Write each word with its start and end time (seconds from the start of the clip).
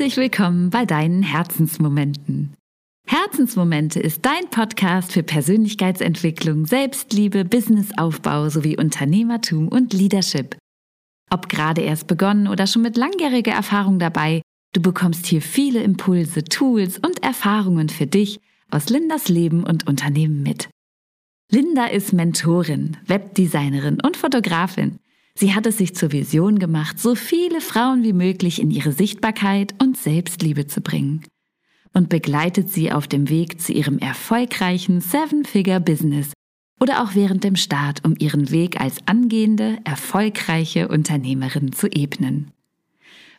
Herzlich 0.00 0.16
willkommen 0.16 0.70
bei 0.70 0.86
deinen 0.86 1.22
Herzensmomenten. 1.22 2.54
Herzensmomente 3.06 4.00
ist 4.00 4.24
dein 4.24 4.48
Podcast 4.48 5.12
für 5.12 5.22
Persönlichkeitsentwicklung, 5.22 6.64
Selbstliebe, 6.64 7.44
Businessaufbau 7.44 8.48
sowie 8.48 8.78
Unternehmertum 8.78 9.68
und 9.68 9.92
Leadership. 9.92 10.56
Ob 11.30 11.50
gerade 11.50 11.82
erst 11.82 12.06
begonnen 12.06 12.48
oder 12.48 12.66
schon 12.66 12.80
mit 12.80 12.96
langjähriger 12.96 13.52
Erfahrung 13.52 13.98
dabei, 13.98 14.40
du 14.72 14.80
bekommst 14.80 15.26
hier 15.26 15.42
viele 15.42 15.82
Impulse, 15.82 16.44
Tools 16.44 16.96
und 16.96 17.22
Erfahrungen 17.22 17.90
für 17.90 18.06
dich 18.06 18.40
aus 18.70 18.88
Lindas 18.88 19.28
Leben 19.28 19.64
und 19.64 19.86
Unternehmen 19.86 20.42
mit. 20.42 20.70
Linda 21.52 21.84
ist 21.84 22.14
Mentorin, 22.14 22.96
Webdesignerin 23.06 24.00
und 24.00 24.16
Fotografin. 24.16 24.98
Sie 25.34 25.54
hat 25.54 25.66
es 25.66 25.78
sich 25.78 25.94
zur 25.94 26.12
Vision 26.12 26.58
gemacht, 26.58 26.98
so 26.98 27.14
viele 27.14 27.60
Frauen 27.60 28.02
wie 28.02 28.12
möglich 28.12 28.60
in 28.60 28.70
ihre 28.70 28.92
Sichtbarkeit 28.92 29.74
und 29.80 29.96
Selbstliebe 29.96 30.66
zu 30.66 30.80
bringen 30.80 31.24
und 31.92 32.08
begleitet 32.08 32.70
sie 32.70 32.92
auf 32.92 33.08
dem 33.08 33.28
Weg 33.28 33.60
zu 33.60 33.72
ihrem 33.72 33.98
erfolgreichen 33.98 35.00
Seven-Figure-Business 35.00 36.32
oder 36.80 37.02
auch 37.02 37.14
während 37.14 37.44
dem 37.44 37.56
Start, 37.56 38.04
um 38.04 38.14
ihren 38.18 38.50
Weg 38.50 38.80
als 38.80 38.96
angehende, 39.06 39.78
erfolgreiche 39.84 40.88
Unternehmerin 40.88 41.72
zu 41.72 41.88
ebnen. 41.88 42.52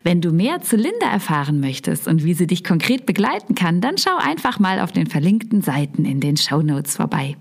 Wenn 0.04 0.22
du 0.22 0.32
mehr 0.32 0.62
zu 0.62 0.76
Linda 0.76 1.12
erfahren 1.12 1.60
möchtest 1.60 2.08
und 2.08 2.24
wie 2.24 2.34
sie 2.34 2.48
dich 2.48 2.64
konkret 2.64 3.06
begleiten 3.06 3.56
kann, 3.56 3.82
dann 3.82 3.98
schau 3.98 4.18
einfach 4.18 4.60
mal 4.60 4.80
auf 4.80 4.92
den 4.92 5.08
verlinkten 5.08 5.62
Seiten 5.62 6.06
in 6.06 6.20
den 6.20 6.38
Show 6.38 6.62
Notes 6.62 6.96
vorbei. 6.96 7.36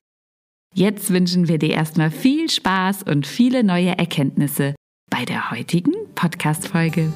Jetzt 0.74 1.12
wünschen 1.12 1.48
wir 1.48 1.58
dir 1.58 1.70
erstmal 1.70 2.10
viel 2.10 2.48
Spaß 2.48 3.02
und 3.02 3.26
viele 3.26 3.64
neue 3.64 3.98
Erkenntnisse 3.98 4.76
bei 5.10 5.24
der 5.24 5.50
heutigen 5.50 5.94
Podcast-Folge. 6.14 7.12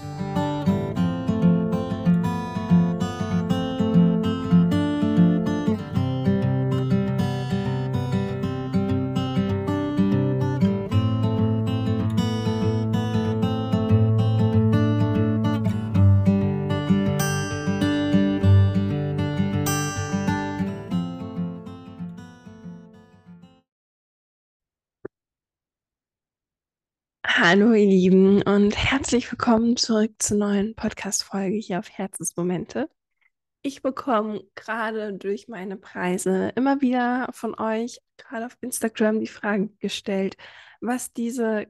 Hallo 27.57 27.73
ihr 27.73 27.87
Lieben 27.87 28.43
und 28.43 28.77
herzlich 28.77 29.31
willkommen 29.31 29.77
zurück 29.77 30.11
zur 30.19 30.39
neuen 30.39 30.75
Podcast-Folge 30.75 31.55
hier 31.55 31.79
auf 31.79 31.89
Herzensmomente. 31.89 32.91
Ich 33.63 33.81
bekomme 33.81 34.43
gerade 34.57 35.15
durch 35.15 35.47
meine 35.47 35.77
Preise 35.77 36.49
immer 36.57 36.81
wieder 36.81 37.29
von 37.33 37.57
euch, 37.57 38.01
gerade 38.17 38.47
auf 38.47 38.57
Instagram, 38.61 39.21
die 39.21 39.29
Frage 39.29 39.69
gestellt, 39.79 40.37
was 40.81 41.13
diese 41.13 41.69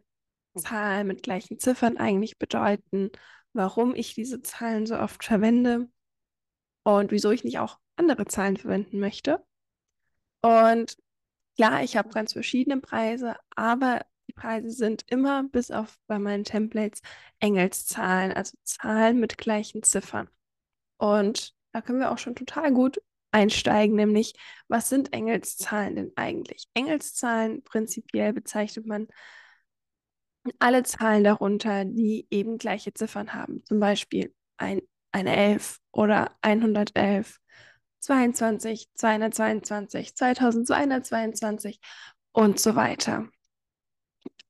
Zahlen 0.56 1.06
mit 1.06 1.22
gleichen 1.22 1.58
Ziffern 1.58 1.98
eigentlich 1.98 2.38
bedeuten, 2.38 3.10
warum 3.52 3.94
ich 3.94 4.14
diese 4.14 4.40
Zahlen 4.40 4.86
so 4.86 4.96
oft 4.96 5.22
verwende 5.22 5.90
und 6.82 7.10
wieso 7.10 7.30
ich 7.30 7.44
nicht 7.44 7.58
auch 7.58 7.78
andere 7.96 8.24
Zahlen 8.24 8.56
verwenden 8.56 9.00
möchte. 9.00 9.44
Und 10.40 10.96
ja, 11.58 11.82
ich 11.82 11.98
habe 11.98 12.08
ganz 12.08 12.32
verschiedene 12.32 12.80
Preise, 12.80 13.36
aber 13.54 14.00
die 14.28 14.32
Preise 14.32 14.70
sind 14.70 15.04
immer, 15.10 15.44
bis 15.44 15.70
auf 15.70 15.96
bei 16.06 16.18
meinen 16.18 16.44
Templates, 16.44 17.00
Engelszahlen, 17.40 18.32
also 18.32 18.56
Zahlen 18.62 19.20
mit 19.20 19.38
gleichen 19.38 19.82
Ziffern. 19.82 20.28
Und 20.98 21.54
da 21.72 21.80
können 21.80 22.00
wir 22.00 22.12
auch 22.12 22.18
schon 22.18 22.34
total 22.36 22.72
gut 22.72 23.00
einsteigen, 23.32 23.96
nämlich 23.96 24.34
was 24.68 24.88
sind 24.88 25.12
Engelszahlen 25.12 25.96
denn 25.96 26.12
eigentlich? 26.16 26.68
Engelszahlen 26.74 27.62
prinzipiell 27.64 28.32
bezeichnet 28.32 28.86
man 28.86 29.08
alle 30.58 30.82
Zahlen 30.84 31.24
darunter, 31.24 31.84
die 31.84 32.26
eben 32.30 32.58
gleiche 32.58 32.94
Ziffern 32.94 33.34
haben. 33.34 33.64
Zum 33.64 33.80
Beispiel 33.80 34.34
ein, 34.56 34.82
eine 35.10 35.34
11 35.34 35.80
oder 35.90 36.36
111, 36.42 37.40
22, 38.00 38.88
222, 38.94 40.14
2222 40.14 41.80
und 42.32 42.60
so 42.60 42.76
weiter. 42.76 43.28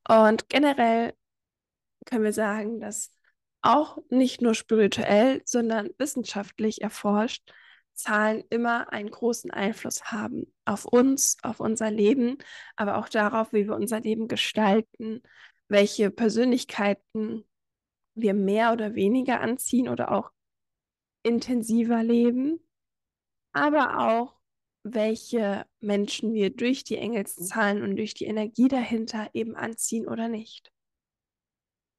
Und 0.09 0.49
generell 0.49 1.15
können 2.05 2.25
wir 2.25 2.33
sagen, 2.33 2.81
dass 2.81 3.11
auch 3.63 3.99
nicht 4.11 4.43
nur 4.43 4.55
spirituell, 4.55 5.41
sondern 5.45 5.89
wissenschaftlich 5.99 6.83
erforscht, 6.83 7.51
Zahlen 7.95 8.45
immer 8.51 8.93
einen 8.93 9.11
großen 9.11 9.51
Einfluss 9.51 10.05
haben 10.05 10.53
auf 10.65 10.85
uns, 10.85 11.37
auf 11.43 11.61
unser 11.61 11.91
Leben, 11.91 12.39
aber 12.77 12.99
auch 12.99 13.09
darauf, 13.09 13.53
wie 13.53 13.67
wir 13.67 13.77
unser 13.77 14.01
Leben 14.01 14.29
gestalten, 14.29 15.23
welche 15.69 16.11
Persönlichkeiten 16.11 17.45
wir 18.15 18.35
mehr 18.35 18.73
oder 18.73 18.95
weniger 18.95 19.41
anziehen 19.41 19.89
oder 19.89 20.13
auch 20.13 20.31
intensiver 21.23 22.03
leben, 22.03 22.61
aber 23.53 23.99
auch 23.99 24.34
welche 24.85 25.67
Menschen 25.81 26.35
wir 26.35 26.51
durch 26.55 26.85
die 26.85 26.99
Engelszahlen 26.99 27.83
und 27.83 27.97
durch 27.97 28.15
die 28.15 28.27
Energie 28.27 28.69
dahinter 28.69 29.31
eben 29.33 29.57
anziehen 29.57 30.07
oder 30.07 30.29
nicht. 30.29 30.71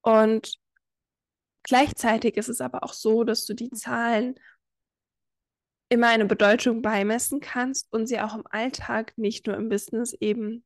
Und 0.01 0.59
gleichzeitig 1.63 2.38
ist 2.38 2.47
es 2.47 2.62
aber 2.62 2.84
auch 2.84 2.94
so, 2.94 3.23
dass 3.23 3.46
du 3.46 3.56
die 3.56 3.72
Zahlen 3.72 4.40
immer 5.90 6.09
eine 6.09 6.25
Bedeutung 6.25 6.84
beimessen 6.84 7.40
kannst 7.40 7.91
und 7.91 8.06
sie 8.07 8.19
auch 8.19 8.35
im 8.35 8.46
Alltag, 8.50 9.13
nicht 9.17 9.47
nur 9.47 9.56
im 9.56 9.67
Business, 9.67 10.13
eben 10.13 10.63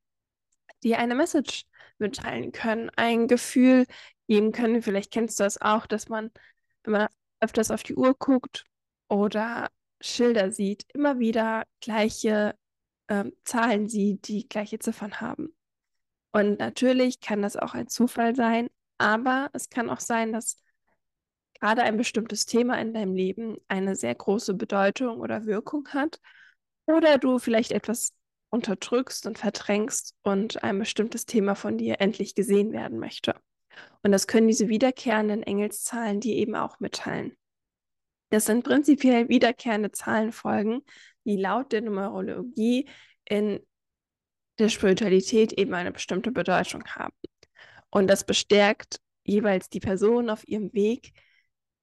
dir 0.84 1.00
eine 1.00 1.16
Message 1.16 1.66
mitteilen 2.00 2.52
können, 2.52 2.90
ein 2.98 3.28
Gefühl 3.28 3.86
geben 4.28 4.52
können. 4.52 4.82
Vielleicht 4.82 5.12
kennst 5.12 5.40
du 5.40 5.44
das 5.44 5.62
auch, 5.62 5.86
dass 5.86 6.10
man, 6.10 6.32
man 6.86 7.08
öfters 7.40 7.72
auf 7.72 7.84
die 7.84 7.96
Uhr 7.96 8.14
guckt 8.14 8.66
oder 9.08 9.70
Schilder 10.02 10.52
sieht, 10.52 10.86
immer 10.94 11.20
wieder 11.20 11.66
gleiche 11.82 12.56
ähm, 13.08 13.34
Zahlen 13.44 13.90
sieht, 13.90 14.28
die 14.28 14.48
gleiche 14.48 14.80
Ziffern 14.80 15.20
haben. 15.22 15.56
Und 16.32 16.60
natürlich 16.60 17.20
kann 17.20 17.42
das 17.42 17.58
auch 17.58 17.74
ein 17.74 17.88
Zufall 17.88 18.36
sein, 18.36 18.70
aber 18.98 19.50
es 19.54 19.70
kann 19.70 19.90
auch 19.90 20.00
sein, 20.00 20.32
dass 20.32 20.58
gerade 21.60 21.84
ein 21.84 21.98
bestimmtes 21.98 22.46
Thema 22.46 22.80
in 22.80 22.94
deinem 22.94 23.16
Leben 23.16 23.58
eine 23.68 23.96
sehr 23.96 24.16
große 24.16 24.54
Bedeutung 24.54 25.20
oder 25.20 25.46
Wirkung 25.46 25.88
hat 25.90 26.20
oder 26.86 27.18
du 27.18 27.40
vielleicht 27.40 27.72
etwas 27.72 28.14
unterdrückst 28.50 29.28
und 29.28 29.38
verdrängst 29.38 30.16
und 30.24 30.64
ein 30.64 30.80
bestimmtes 30.80 31.26
Thema 31.26 31.56
von 31.56 31.78
dir 31.78 32.00
endlich 32.00 32.36
gesehen 32.36 32.72
werden 32.72 33.00
möchte. 33.00 33.36
Und 34.04 34.12
das 34.12 34.28
können 34.28 34.48
diese 34.48 34.70
wiederkehrenden 34.70 35.44
Engelszahlen 35.44 36.20
dir 36.20 36.36
eben 36.36 36.56
auch 36.56 36.80
mitteilen. 36.80 37.36
Das 38.30 38.46
sind 38.46 38.64
prinzipiell 38.64 39.30
wiederkehrende 39.30 39.92
Zahlenfolgen, 39.92 40.82
die 41.26 41.38
laut 41.38 41.72
der 41.72 41.82
Numerologie 41.82 42.88
in 43.26 43.60
der 44.60 44.70
Spiritualität 44.70 45.54
eben 45.54 45.74
eine 45.74 45.92
bestimmte 45.92 46.32
Bedeutung 46.32 46.84
haben. 46.86 47.14
Und 47.90 48.08
das 48.08 48.24
bestärkt 48.26 49.00
jeweils 49.24 49.70
die 49.70 49.80
Person 49.80 50.30
auf 50.30 50.48
ihrem 50.48 50.74
Weg, 50.74 51.14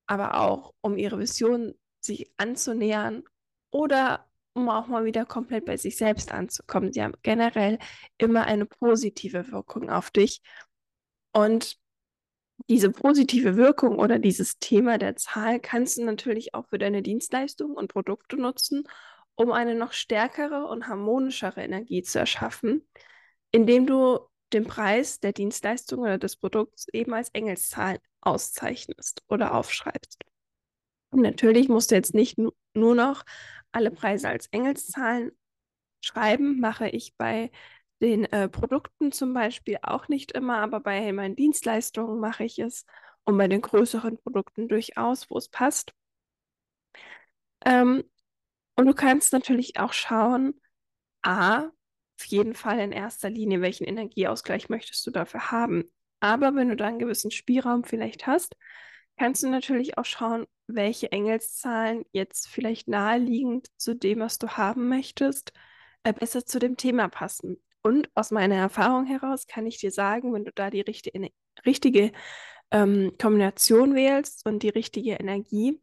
aber 0.07 0.41
auch 0.41 0.73
um 0.81 0.97
ihre 0.97 1.19
Vision 1.19 1.75
sich 2.01 2.31
anzunähern 2.37 3.25
oder 3.71 4.27
um 4.53 4.69
auch 4.69 4.87
mal 4.87 5.05
wieder 5.05 5.27
komplett 5.27 5.65
bei 5.65 5.77
sich 5.77 5.97
selbst 5.97 6.33
anzukommen. 6.33 6.93
Sie 6.93 7.03
haben 7.03 7.15
generell 7.23 7.78
immer 8.19 8.45
eine 8.45 8.66
positive 8.66 9.51
Wirkung 9.53 9.91
auf 9.91 10.10
dich. 10.10 10.41
Und 11.33 11.77
diese 12.68 12.91
positive 12.91 13.57
Wirkung 13.57 13.98
oder 13.98 14.18
dieses 14.18 14.59
Thema 14.59 14.98
der 14.98 15.16
Zahl 15.16 15.60
kannst 15.60 15.98
du 15.98 16.04
natürlich 16.04 16.54
auch 16.54 16.66
für 16.68 16.78
deine 16.78 17.03
Dienstleistungen 17.03 17.77
und 17.77 17.92
Produkte 17.92 18.36
nutzen, 18.36 18.84
um 19.36 19.53
eine 19.53 19.74
noch 19.74 19.92
stärkere 19.92 20.66
und 20.66 20.89
harmonischere 20.89 21.63
Energie 21.63 22.03
zu 22.03 22.18
erschaffen, 22.18 22.86
indem 23.53 23.86
du 23.86 24.18
den 24.53 24.65
Preis 24.65 25.21
der 25.21 25.33
Dienstleistung 25.33 26.01
oder 26.01 26.18
des 26.18 26.36
Produkts 26.36 26.89
eben 26.92 27.15
als 27.15 27.30
Engelszahl 27.30 27.98
auszeichnest 28.21 29.22
oder 29.28 29.54
aufschreibst. 29.54 30.24
Und 31.10 31.22
natürlich 31.22 31.68
musst 31.68 31.91
du 31.91 31.95
jetzt 31.95 32.15
nicht 32.15 32.39
nur 32.39 32.95
noch 32.95 33.24
alle 33.72 33.91
Preise 33.91 34.28
als 34.28 34.48
Engelszahlen 34.48 35.33
schreiben, 36.01 36.60
mache 36.60 36.89
ich 36.89 37.15
bei 37.16 37.51
den 38.01 38.25
äh, 38.27 38.48
Produkten 38.48 39.13
zum 39.13 39.33
Beispiel 39.33 39.78
auch 39.83 40.09
nicht 40.09 40.33
immer, 40.33 40.59
aber 40.59 40.81
bei 40.81 41.13
meinen 41.13 41.37
Dienstleistungen 41.37 42.21
mache 42.21 42.45
ich 42.45 42.59
es 42.59 42.84
und 43.25 43.39
bei 43.39 43.48
den 43.48 43.63
größeren 43.63 44.19
Produkten 44.19 44.69
durchaus, 44.69 45.31
wo 45.31 45.39
es 45.39 45.48
passt. 45.48 45.95
Ähm, 47.65 48.04
und 48.77 48.87
du 48.87 48.95
kannst 48.95 49.33
natürlich 49.33 49.78
auch 49.78 49.93
schauen, 49.93 50.60
a, 51.22 51.71
auf 52.19 52.25
jeden 52.27 52.54
Fall 52.54 52.78
in 52.81 52.93
erster 52.93 53.31
Linie, 53.31 53.60
welchen 53.60 53.84
Energieausgleich 53.84 54.69
möchtest 54.69 55.07
du 55.07 55.10
dafür 55.10 55.51
haben. 55.51 55.84
Aber 56.21 56.54
wenn 56.54 56.69
du 56.69 56.77
da 56.77 56.87
einen 56.87 56.99
gewissen 56.99 57.31
Spielraum 57.31 57.84
vielleicht 57.84 58.27
hast, 58.27 58.57
kannst 59.19 59.42
du 59.42 59.49
natürlich 59.49 59.99
auch 59.99 60.04
schauen, 60.04 60.47
welche 60.66 61.13
Engelszahlen 61.13 62.04
jetzt 62.13 62.49
vielleicht 62.49 62.89
naheliegend 62.89 63.69
zu 63.77 63.95
dem, 63.95 64.21
was 64.21 64.39
du 64.39 64.49
haben 64.49 64.89
möchtest, 64.89 65.53
äh, 66.04 66.13
besser 66.13 66.45
zu 66.45 66.59
dem 66.59 66.77
Thema 66.77 67.09
passen. 67.09 67.60
Und 67.86 68.10
aus 68.16 68.33
meiner 68.33 68.56
Erfahrung 68.56 69.06
heraus 69.06 69.47
kann 69.47 69.65
ich 69.65 69.78
dir 69.78 69.92
sagen, 69.92 70.34
wenn 70.34 70.44
du 70.44 70.50
da 70.50 70.71
die 70.71 70.80
richtige, 70.80 71.30
richtige 71.65 72.10
ähm, 72.72 73.12
Kombination 73.16 73.94
wählst 73.94 74.44
und 74.44 74.65
die 74.65 74.71
richtige 74.71 75.12
Energie, 75.12 75.80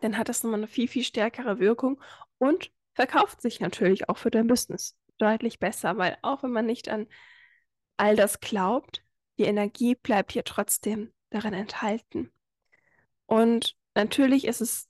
dann 0.00 0.16
hat 0.16 0.30
das 0.30 0.42
nochmal 0.42 0.60
eine 0.60 0.66
viel, 0.66 0.88
viel 0.88 1.04
stärkere 1.04 1.58
Wirkung 1.58 2.00
und 2.38 2.72
verkauft 2.94 3.42
sich 3.42 3.60
natürlich 3.60 4.08
auch 4.08 4.16
für 4.16 4.30
dein 4.30 4.46
Business 4.46 4.96
deutlich 5.18 5.58
besser, 5.58 5.98
weil 5.98 6.16
auch 6.22 6.42
wenn 6.42 6.52
man 6.52 6.64
nicht 6.64 6.88
an 6.88 7.06
all 7.98 8.16
das 8.16 8.40
glaubt, 8.40 9.04
die 9.38 9.44
Energie 9.44 9.96
bleibt 9.96 10.32
hier 10.32 10.44
trotzdem 10.44 11.12
darin 11.28 11.52
enthalten. 11.52 12.32
Und 13.26 13.76
natürlich 13.94 14.46
ist 14.46 14.62
es 14.62 14.88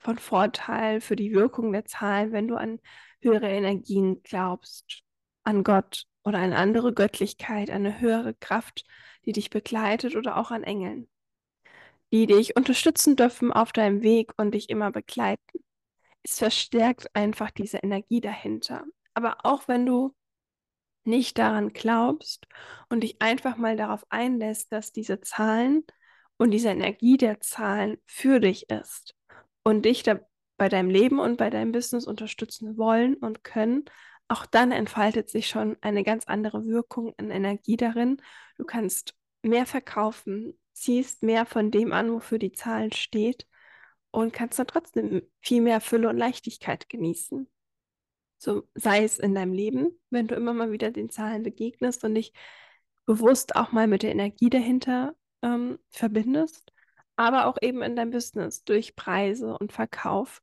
von 0.00 0.18
Vorteil 0.18 1.00
für 1.00 1.14
die 1.14 1.32
Wirkung 1.32 1.70
der 1.70 1.84
Zahlen, 1.84 2.32
wenn 2.32 2.48
du 2.48 2.56
an 2.56 2.80
höhere 3.20 3.48
Energien 3.48 4.24
glaubst, 4.24 5.04
an 5.48 5.64
Gott 5.64 6.04
oder 6.24 6.38
eine 6.38 6.56
andere 6.56 6.92
Göttlichkeit, 6.92 7.70
eine 7.70 8.00
höhere 8.00 8.34
Kraft, 8.34 8.84
die 9.24 9.32
dich 9.32 9.48
begleitet 9.48 10.14
oder 10.14 10.36
auch 10.36 10.50
an 10.50 10.62
Engeln, 10.62 11.08
die 12.12 12.26
dich 12.26 12.54
unterstützen 12.54 13.16
dürfen 13.16 13.50
auf 13.50 13.72
deinem 13.72 14.02
Weg 14.02 14.32
und 14.36 14.52
dich 14.52 14.68
immer 14.68 14.92
begleiten. 14.92 15.64
Es 16.22 16.38
verstärkt 16.38 17.14
einfach 17.16 17.50
diese 17.50 17.78
Energie 17.78 18.20
dahinter. 18.20 18.84
Aber 19.14 19.38
auch 19.44 19.68
wenn 19.68 19.86
du 19.86 20.14
nicht 21.04 21.38
daran 21.38 21.72
glaubst 21.72 22.46
und 22.90 23.00
dich 23.00 23.22
einfach 23.22 23.56
mal 23.56 23.76
darauf 23.76 24.04
einlässt, 24.10 24.70
dass 24.70 24.92
diese 24.92 25.22
Zahlen 25.22 25.84
und 26.36 26.50
diese 26.50 26.68
Energie 26.68 27.16
der 27.16 27.40
Zahlen 27.40 27.96
für 28.04 28.38
dich 28.38 28.68
ist 28.68 29.14
und 29.62 29.86
dich 29.86 30.02
da 30.02 30.20
bei 30.58 30.68
deinem 30.68 30.90
Leben 30.90 31.18
und 31.18 31.38
bei 31.38 31.48
deinem 31.48 31.72
Business 31.72 32.06
unterstützen 32.06 32.76
wollen 32.76 33.14
und 33.14 33.44
können, 33.44 33.86
auch 34.28 34.46
dann 34.46 34.72
entfaltet 34.72 35.30
sich 35.30 35.48
schon 35.48 35.76
eine 35.80 36.04
ganz 36.04 36.26
andere 36.26 36.66
Wirkung 36.66 37.14
und 37.18 37.30
Energie 37.30 37.76
darin. 37.76 38.18
Du 38.56 38.64
kannst 38.64 39.14
mehr 39.42 39.66
verkaufen, 39.66 40.58
ziehst 40.74 41.22
mehr 41.22 41.46
von 41.46 41.70
dem 41.70 41.92
an, 41.92 42.12
wofür 42.12 42.38
die 42.38 42.52
Zahlen 42.52 42.92
steht 42.92 43.46
und 44.10 44.32
kannst 44.32 44.58
dann 44.58 44.66
trotzdem 44.66 45.22
viel 45.40 45.62
mehr 45.62 45.80
Fülle 45.80 46.08
und 46.08 46.18
Leichtigkeit 46.18 46.88
genießen. 46.88 47.48
So 48.38 48.68
sei 48.74 49.02
es 49.02 49.18
in 49.18 49.34
deinem 49.34 49.52
Leben, 49.52 49.98
wenn 50.10 50.28
du 50.28 50.34
immer 50.34 50.52
mal 50.52 50.70
wieder 50.70 50.90
den 50.90 51.10
Zahlen 51.10 51.42
begegnest 51.42 52.04
und 52.04 52.14
dich 52.14 52.32
bewusst 53.06 53.56
auch 53.56 53.72
mal 53.72 53.86
mit 53.86 54.02
der 54.02 54.12
Energie 54.12 54.50
dahinter 54.50 55.16
ähm, 55.42 55.78
verbindest, 55.90 56.72
aber 57.16 57.46
auch 57.46 57.56
eben 57.62 57.82
in 57.82 57.96
deinem 57.96 58.10
Business 58.10 58.64
durch 58.64 58.94
Preise 58.94 59.56
und 59.58 59.72
Verkauf. 59.72 60.42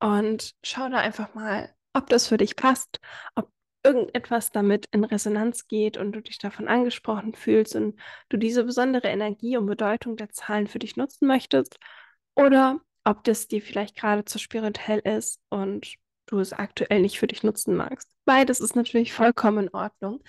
Und 0.00 0.54
schau 0.62 0.88
da 0.88 0.98
einfach 0.98 1.34
mal, 1.34 1.74
ob 1.94 2.08
das 2.08 2.28
für 2.28 2.36
dich 2.36 2.56
passt, 2.56 3.00
ob 3.34 3.50
irgendetwas 3.82 4.50
damit 4.50 4.86
in 4.92 5.04
Resonanz 5.04 5.66
geht 5.68 5.96
und 5.96 6.12
du 6.12 6.20
dich 6.20 6.38
davon 6.38 6.68
angesprochen 6.68 7.34
fühlst 7.34 7.76
und 7.76 7.98
du 8.30 8.36
diese 8.36 8.64
besondere 8.64 9.08
Energie 9.08 9.56
und 9.56 9.66
Bedeutung 9.66 10.16
der 10.16 10.30
Zahlen 10.30 10.66
für 10.66 10.78
dich 10.78 10.96
nutzen 10.96 11.26
möchtest 11.26 11.78
oder 12.34 12.80
ob 13.04 13.22
das 13.24 13.48
dir 13.48 13.60
vielleicht 13.60 13.96
gerade 13.96 14.24
zu 14.24 14.38
spirituell 14.38 15.00
ist 15.00 15.40
und 15.50 15.96
du 16.26 16.38
es 16.38 16.52
aktuell 16.54 17.02
nicht 17.02 17.18
für 17.18 17.26
dich 17.26 17.42
nutzen 17.42 17.76
magst. 17.76 18.10
Beides 18.24 18.60
ist 18.60 18.76
natürlich 18.76 19.12
vollkommen 19.12 19.66
in 19.66 19.74
Ordnung. 19.74 20.22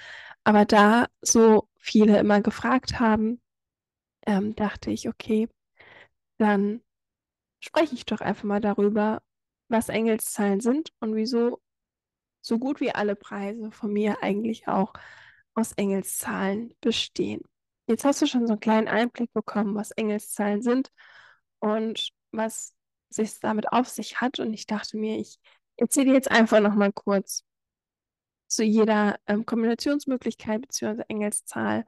Aber 0.44 0.66
da 0.66 1.08
so 1.22 1.70
viele 1.80 2.20
immer 2.20 2.42
gefragt 2.42 3.00
haben, 3.00 3.42
ähm, 4.28 4.56
dachte 4.56 4.92
ich, 4.92 5.08
okay, 5.08 5.48
dann 6.38 6.82
spreche 7.60 7.96
ich 7.96 8.06
doch 8.06 8.22
einfach 8.22 8.44
mal 8.44 8.62
darüber, 8.62 9.22
was 9.68 9.90
Engelszahlen 9.90 10.60
sind 10.62 10.92
und 11.00 11.16
wieso 11.16 11.62
so 12.42 12.60
gut 12.60 12.80
wie 12.80 12.92
alle 12.92 13.16
Preise 13.16 13.72
von 13.72 13.92
mir 13.92 14.22
eigentlich 14.22 14.68
auch 14.68 14.94
aus 15.56 15.72
Engelszahlen 15.74 16.76
bestehen. 16.82 17.42
Jetzt 17.88 18.06
hast 18.06 18.22
du 18.22 18.28
schon 18.28 18.48
so 18.48 18.54
einen 18.54 18.60
kleinen 18.60 18.88
Einblick 18.88 19.32
bekommen, 19.34 19.76
was 19.76 19.92
Engelszahlen 19.92 20.62
sind 20.62 20.92
und 21.60 22.10
was 22.32 22.76
sich 23.10 23.40
damit 23.40 23.72
auf 23.72 23.88
sich 23.88 24.22
hat. 24.22 24.40
Und 24.40 24.54
ich 24.54 24.68
dachte 24.68 24.98
mir, 24.98 25.18
ich 25.18 25.40
erzähle 25.78 26.14
jetzt 26.14 26.30
einfach 26.30 26.60
noch 26.60 26.76
mal 26.76 26.92
kurz 26.92 27.44
zu 28.48 28.64
jeder 28.64 29.18
ähm, 29.28 29.46
Kombinationsmöglichkeit 29.46 30.62
bzw. 30.62 31.04
Engelszahl, 31.08 31.86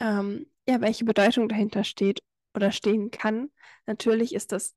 ähm, 0.00 0.46
ja, 0.68 0.80
welche 0.80 1.04
Bedeutung 1.04 1.48
dahinter 1.48 1.84
steht 1.84 2.22
oder 2.54 2.72
stehen 2.72 3.10
kann. 3.10 3.50
Natürlich 3.86 4.34
ist 4.34 4.52
das 4.52 4.74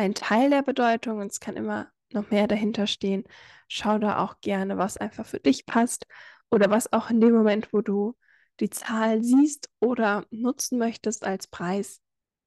ein 0.00 0.14
Teil 0.14 0.48
der 0.48 0.62
Bedeutung 0.62 1.18
und 1.18 1.30
es 1.30 1.40
kann 1.40 1.56
immer 1.56 1.92
noch 2.10 2.30
mehr 2.30 2.48
dahinter 2.48 2.86
stehen. 2.86 3.24
Schau 3.68 3.98
da 3.98 4.18
auch 4.18 4.40
gerne, 4.40 4.78
was 4.78 4.96
einfach 4.96 5.26
für 5.26 5.40
dich 5.40 5.66
passt 5.66 6.06
oder 6.50 6.70
was 6.70 6.92
auch 6.92 7.10
in 7.10 7.20
dem 7.20 7.34
Moment, 7.34 7.72
wo 7.72 7.82
du 7.82 8.16
die 8.60 8.70
Zahl 8.70 9.22
siehst 9.22 9.68
oder 9.78 10.24
nutzen 10.30 10.78
möchtest 10.78 11.24
als 11.24 11.46
Preis, 11.46 12.00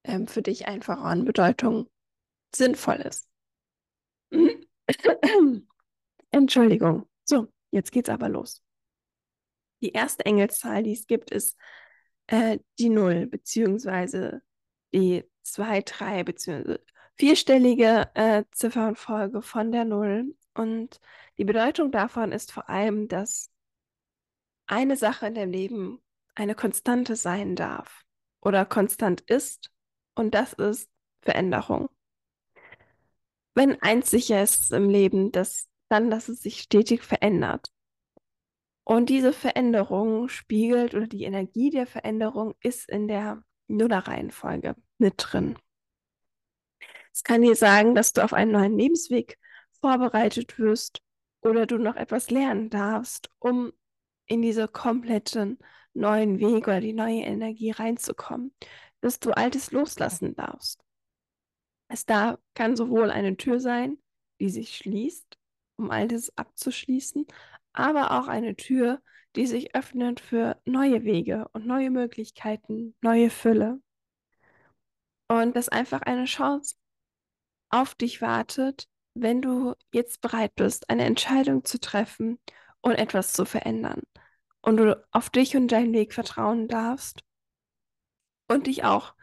ähm, 0.04 0.28
für 0.28 0.42
dich 0.42 0.68
einfach 0.68 1.00
an 1.00 1.26
Bedeutung 1.26 1.90
sinnvoll 2.56 2.96
ist. 2.96 3.28
Entschuldigung. 6.32 7.08
So, 7.24 7.48
jetzt 7.70 7.92
geht's 7.92 8.10
aber 8.10 8.30
los. 8.30 8.64
Die 9.82 9.92
erste 9.92 10.26
Engelszahl, 10.26 10.82
die 10.82 10.94
es 10.94 11.06
gibt, 11.06 11.30
ist 11.30 11.56
äh, 12.28 12.58
die 12.80 12.90
Null, 12.90 13.28
beziehungsweise 13.28 14.42
die 14.92 15.24
2, 15.44 15.82
3, 15.82 16.24
beziehungsweise 16.24 16.84
vierstellige 17.18 18.10
äh, 18.16 18.44
Ziffernfolge 18.52 19.42
von 19.42 19.72
der 19.72 19.86
Null. 19.86 20.36
Und 20.54 21.00
die 21.38 21.46
Bedeutung 21.46 21.92
davon 21.92 22.32
ist 22.32 22.52
vor 22.52 22.70
allem, 22.70 23.08
dass 23.08 23.50
eine 24.68 24.96
Sache 24.96 25.28
in 25.28 25.36
dem 25.36 25.52
Leben 25.52 26.02
eine 26.36 26.56
Konstante 26.56 27.16
sein 27.16 27.56
darf 27.56 28.04
oder 28.42 28.66
konstant 28.66 29.22
ist, 29.22 29.72
und 30.16 30.36
das 30.36 30.54
ist 30.54 30.90
Veränderung 31.22 31.90
wenn 33.56 33.82
eins 33.82 34.10
sicher 34.10 34.42
ist 34.42 34.72
im 34.72 34.90
Leben, 34.90 35.32
dass 35.32 35.68
dann, 35.90 36.10
dass 36.10 36.28
es 36.28 36.42
sich 36.42 36.60
stetig 36.62 37.04
verändert. 37.04 37.72
Und 38.84 39.10
diese 39.10 39.32
Veränderung 39.32 40.28
spiegelt 40.28 40.94
oder 40.94 41.08
die 41.08 41.24
Energie 41.24 41.70
der 41.70 41.88
Veränderung 41.88 42.56
ist 42.62 42.90
in 42.90 43.08
der 43.08 43.44
Nullerreihenfolge 43.68 44.76
mit 44.98 45.14
drin. 45.18 45.58
Es 47.14 47.24
kann 47.24 47.42
dir 47.42 47.56
sagen, 47.56 47.96
dass 47.96 48.14
du 48.14 48.24
auf 48.24 48.34
einen 48.34 48.52
neuen 48.52 48.78
Lebensweg 48.78 49.38
vorbereitet 49.80 50.58
wirst 50.58 51.02
oder 51.42 51.66
du 51.66 51.78
noch 51.78 51.96
etwas 51.96 52.32
lernen 52.32 52.70
darfst, 52.70 53.30
um 53.40 53.72
in 54.26 54.42
diese 54.42 54.68
kompletten 54.68 55.60
neuen 55.94 56.40
Weg 56.40 56.68
oder 56.68 56.82
die 56.82 56.94
neue 56.94 57.22
Energie 57.22 57.72
reinzukommen, 57.72 58.54
dass 59.02 59.20
du 59.20 59.32
Altes 59.32 59.72
loslassen 59.72 60.36
darfst. 60.36 60.82
Es 61.88 62.06
da 62.06 62.40
kann 62.56 62.76
sowohl 62.76 63.12
eine 63.12 63.38
Tür 63.38 63.60
sein, 63.60 63.98
die 64.40 64.50
sich 64.50 64.76
schließt, 64.76 65.38
um 65.78 65.92
all 65.92 66.08
das 66.08 66.36
abzuschließen, 66.36 67.28
aber 67.74 68.20
auch 68.20 68.28
eine 68.28 68.56
Tür, 68.56 69.02
die 69.36 69.46
sich 69.46 69.76
öffnet 69.76 70.20
für 70.20 70.60
neue 70.66 71.04
Wege 71.04 71.48
und 71.54 71.68
neue 71.68 71.92
Möglichkeiten, 71.92 72.96
neue 73.02 73.30
Fülle. 73.30 73.82
Und 75.28 75.56
dass 75.56 75.70
einfach 75.70 76.02
eine 76.02 76.26
Chance 76.26 76.76
auf 77.74 77.96
dich 77.96 78.22
wartet, 78.22 78.88
wenn 79.16 79.42
du 79.42 79.76
jetzt 79.94 80.22
bereit 80.22 80.56
bist, 80.56 80.90
eine 80.90 81.06
Entscheidung 81.06 81.66
zu 81.66 81.80
treffen 81.80 82.40
und 82.82 82.96
etwas 82.96 83.34
zu 83.34 83.46
verändern. 83.46 84.02
Und 84.62 84.78
du 84.78 85.06
auf 85.12 85.30
dich 85.30 85.56
und 85.56 85.68
deinen 85.70 85.94
Weg 85.94 86.14
vertrauen 86.14 86.68
darfst 86.68 87.22
und 88.48 88.68
dich 88.68 88.84
auch 88.84 89.14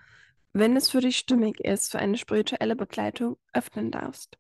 wenn 0.53 0.77
es 0.77 0.91
für 0.91 1.01
dich 1.01 1.19
stimmig 1.19 1.61
ist, 1.61 1.93
für 1.93 1.99
eine 1.99 2.19
spirituelle 2.19 2.77
Begleitung 2.77 3.39
öffnen 3.53 3.91
darfst. 3.91 4.37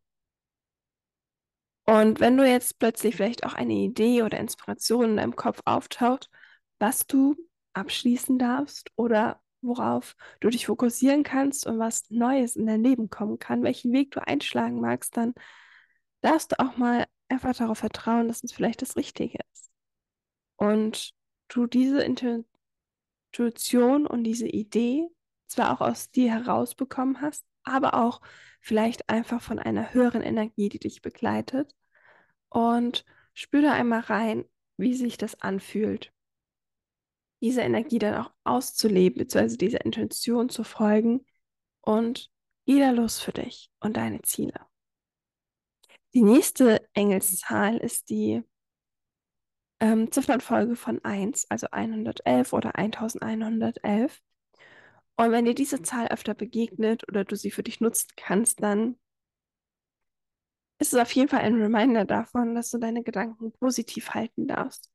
Und 1.87 2.21
wenn 2.21 2.37
du 2.37 2.47
jetzt 2.47 2.79
plötzlich 2.79 3.17
vielleicht 3.17 3.45
auch 3.45 3.55
eine 3.55 3.73
Idee 3.73 4.23
oder 4.23 4.39
Inspiration 4.39 5.05
in 5.05 5.17
deinem 5.17 5.37
Kopf 5.37 5.61
auftaucht, 5.65 6.31
was 6.79 7.07
du 7.07 7.37
abschließen 7.73 8.39
darfst 8.39 8.91
oder 8.97 9.41
worauf 9.63 10.17
du 10.41 10.49
dich 10.49 10.67
fokussieren 10.67 11.23
kannst 11.23 11.67
und 11.67 11.79
was 11.79 12.11
Neues 12.11 12.57
in 12.57 12.67
dein 12.67 12.83
Leben 12.83 13.11
kommen 13.11 13.39
kann, 13.39 13.63
welchen 13.63 13.93
Weg 13.93 14.13
du 14.13 14.27
einschlagen 14.27 14.81
magst, 14.81 15.17
dann 15.17 15.35
darfst 16.21 16.53
du 16.53 16.61
auch 16.61 16.77
mal 16.77 17.07
einfach 17.29 17.55
darauf 17.55 17.79
vertrauen, 17.79 18.29
dass 18.29 18.45
es 18.45 18.53
vielleicht 18.53 18.83
das 18.83 18.97
Richtige 18.97 19.39
ist. 19.53 19.71
Und 20.57 21.13
du 21.49 21.67
diese 21.67 22.03
Intuition 22.03 24.07
und 24.07 24.25
diese 24.25 24.49
Idee 24.49 25.09
zwar 25.47 25.73
auch 25.73 25.81
aus 25.81 26.11
dir 26.11 26.31
herausbekommen 26.31 27.21
hast, 27.21 27.45
aber 27.65 27.95
auch 27.95 28.21
vielleicht 28.61 29.09
einfach 29.09 29.43
von 29.43 29.59
einer 29.59 29.95
höheren 29.95 30.23
Energie, 30.23 30.69
die 30.69 30.79
dich 30.79 31.03
begleitet. 31.03 31.75
Und 32.49 33.05
spür 33.35 33.63
da 33.63 33.73
einmal 33.73 34.01
rein, 34.01 34.45
wie 34.77 34.95
sich 34.95 35.19
das 35.19 35.41
anfühlt. 35.41 36.13
Diese 37.41 37.63
Energie 37.63 37.99
dann 37.99 38.15
auch 38.15 38.33
auszuleben, 38.45 39.19
beziehungsweise 39.19 39.57
dieser 39.57 39.85
Intention 39.85 40.49
zu 40.49 40.65
folgen 40.65 41.25
und 41.81 42.31
jeder 42.65 42.93
los 42.93 43.21
für 43.21 43.33
dich 43.33 43.71
und 43.81 43.97
deine 43.97 44.23
Ziele. 44.23 44.61
Die 46.15 46.23
nächste 46.23 46.87
Engelszahl 46.93 47.77
ist 47.79 48.11
die 48.11 48.43
ähm, 49.81 50.11
Ziffernfolge 50.13 50.77
von 50.77 51.03
1, 51.05 51.47
also 51.51 51.69
111 51.71 52.53
oder 52.53 52.77
1111. 52.77 54.21
Und 55.17 55.33
wenn 55.33 55.45
dir 55.45 55.55
diese 55.55 55.83
Zahl 55.83 56.09
öfter 56.09 56.35
begegnet 56.35 57.07
oder 57.09 57.25
du 57.25 57.37
sie 57.37 57.51
für 57.51 57.63
dich 57.63 57.81
nutzen 57.81 58.09
kannst, 58.17 58.63
dann 58.63 58.99
ist 60.79 60.95
es 60.95 60.99
auf 60.99 61.13
jeden 61.13 61.29
Fall 61.29 61.41
ein 61.41 61.61
Reminder 61.61 62.05
davon, 62.05 62.55
dass 62.55 62.71
du 62.71 62.79
deine 62.79 63.03
Gedanken 63.03 63.53
positiv 63.53 64.11
halten 64.11 64.47
darfst. 64.49 64.91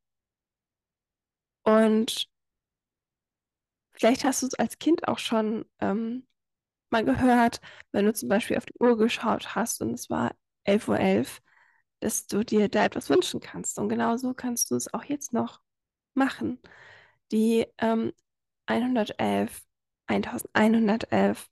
Und 1.62 2.28
vielleicht 3.96 4.24
hast 4.24 4.42
du 4.42 4.46
es 4.46 4.54
als 4.54 4.78
Kind 4.78 5.08
auch 5.08 5.18
schon 5.18 5.64
ähm, 5.80 6.26
mal 6.90 7.04
gehört, 7.04 7.60
wenn 7.92 8.06
du 8.06 8.12
zum 8.14 8.28
Beispiel 8.28 8.56
auf 8.56 8.66
die 8.66 8.78
Uhr 8.80 8.96
geschaut 8.98 9.54
hast 9.54 9.80
und 9.82 9.94
es 9.94 10.10
war 10.10 10.34
11.11 10.66 10.88
Uhr, 10.88 11.00
11, 11.00 11.42
dass 12.00 12.26
du 12.26 12.44
dir 12.44 12.68
da 12.68 12.84
etwas 12.84 13.10
wünschen 13.10 13.40
kannst. 13.40 13.78
Und 13.78 13.88
genauso 13.88 14.34
kannst 14.34 14.70
du 14.70 14.76
es 14.76 14.92
auch 14.92 15.04
jetzt 15.04 15.32
noch 15.32 15.60
machen. 16.14 16.60
Die 17.32 17.66
ähm, 17.78 18.12
111, 18.66 19.62
1111 20.08 21.48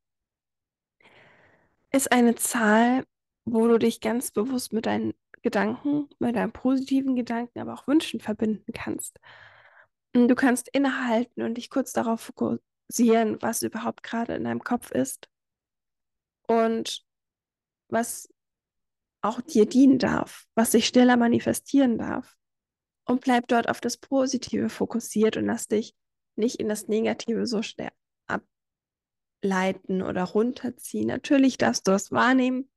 ist 1.90 2.10
eine 2.12 2.34
Zahl, 2.34 3.04
wo 3.44 3.66
du 3.68 3.78
dich 3.78 4.00
ganz 4.00 4.30
bewusst 4.30 4.72
mit 4.72 4.86
deinen 4.86 5.14
Gedanken, 5.42 6.08
mit 6.18 6.36
deinen 6.36 6.52
positiven 6.52 7.16
Gedanken, 7.16 7.60
aber 7.60 7.74
auch 7.74 7.86
Wünschen 7.86 8.20
verbinden 8.20 8.72
kannst. 8.72 9.20
Du 10.14 10.36
kannst 10.36 10.68
innehalten 10.68 11.42
und 11.42 11.54
dich 11.54 11.70
kurz 11.70 11.92
darauf 11.92 12.20
fokussieren, 12.20 13.42
was 13.42 13.62
überhaupt 13.62 14.04
gerade 14.04 14.36
in 14.36 14.44
deinem 14.44 14.62
Kopf 14.62 14.92
ist 14.92 15.28
und 16.46 17.04
was 17.88 18.32
auch 19.22 19.40
dir 19.40 19.66
dienen 19.66 19.98
darf, 19.98 20.46
was 20.54 20.70
sich 20.70 20.86
schneller 20.86 21.16
manifestieren 21.16 21.98
darf. 21.98 22.36
Und 23.06 23.22
bleib 23.22 23.48
dort 23.48 23.68
auf 23.68 23.80
das 23.80 23.96
Positive 23.96 24.68
fokussiert 24.68 25.36
und 25.36 25.46
lass 25.46 25.66
dich 25.66 25.96
nicht 26.36 26.60
in 26.60 26.68
das 26.68 26.86
Negative 26.86 27.46
so 27.46 27.62
schnell 27.62 27.90
ableiten 29.42 30.00
oder 30.00 30.22
runterziehen. 30.22 31.08
Natürlich 31.08 31.58
darfst 31.58 31.88
du 31.88 31.90
das 31.90 32.12
wahrnehmen, 32.12 32.70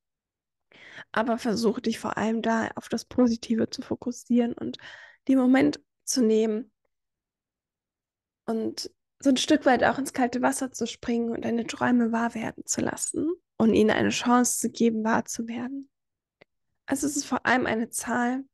aber 1.12 1.38
versuch 1.38 1.82
dich 1.82 2.00
vor 2.00 2.18
allem 2.18 2.42
da 2.42 2.70
auf 2.76 2.90
das 2.90 3.06
Positive 3.06 3.70
zu 3.70 3.84
fokussieren 3.84 4.54
und 4.54 4.80
den 5.28 5.38
Moment 5.38 5.80
zu 6.04 6.24
nehmen 6.24 6.72
und 8.48 8.90
so 9.20 9.30
ein 9.30 9.38
Stück 9.38 9.66
weit 9.66 9.84
auch 9.84 9.98
ins 9.98 10.14
kalte 10.14 10.42
Wasser 10.42 10.72
zu 10.72 10.88
springen 10.88 11.32
und 11.32 11.46
deine 11.46 11.66
Träume 11.66 12.12
wahr 12.12 12.34
werden 12.36 12.66
zu 12.66 12.82
lassen 12.82 13.32
und 13.58 13.74
ihnen 13.74 13.92
eine 13.92 14.10
Chance 14.10 14.60
zu 14.60 14.72
geben, 14.72 15.04
wahr 15.04 15.26
zu 15.26 15.48
werden. 15.48 15.90
Also 16.86 17.08
es 17.08 17.18
ist 17.18 17.26
vor 17.26 17.46
allem 17.46 17.66
eine 17.66 17.90
Zahl, 17.90 18.46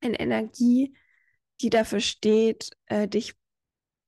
eine 0.00 0.18
Energie, 0.18 0.96
die 1.60 1.70
dafür 1.70 2.00
steht, 2.00 2.70
äh, 2.86 3.08
dich 3.08 3.34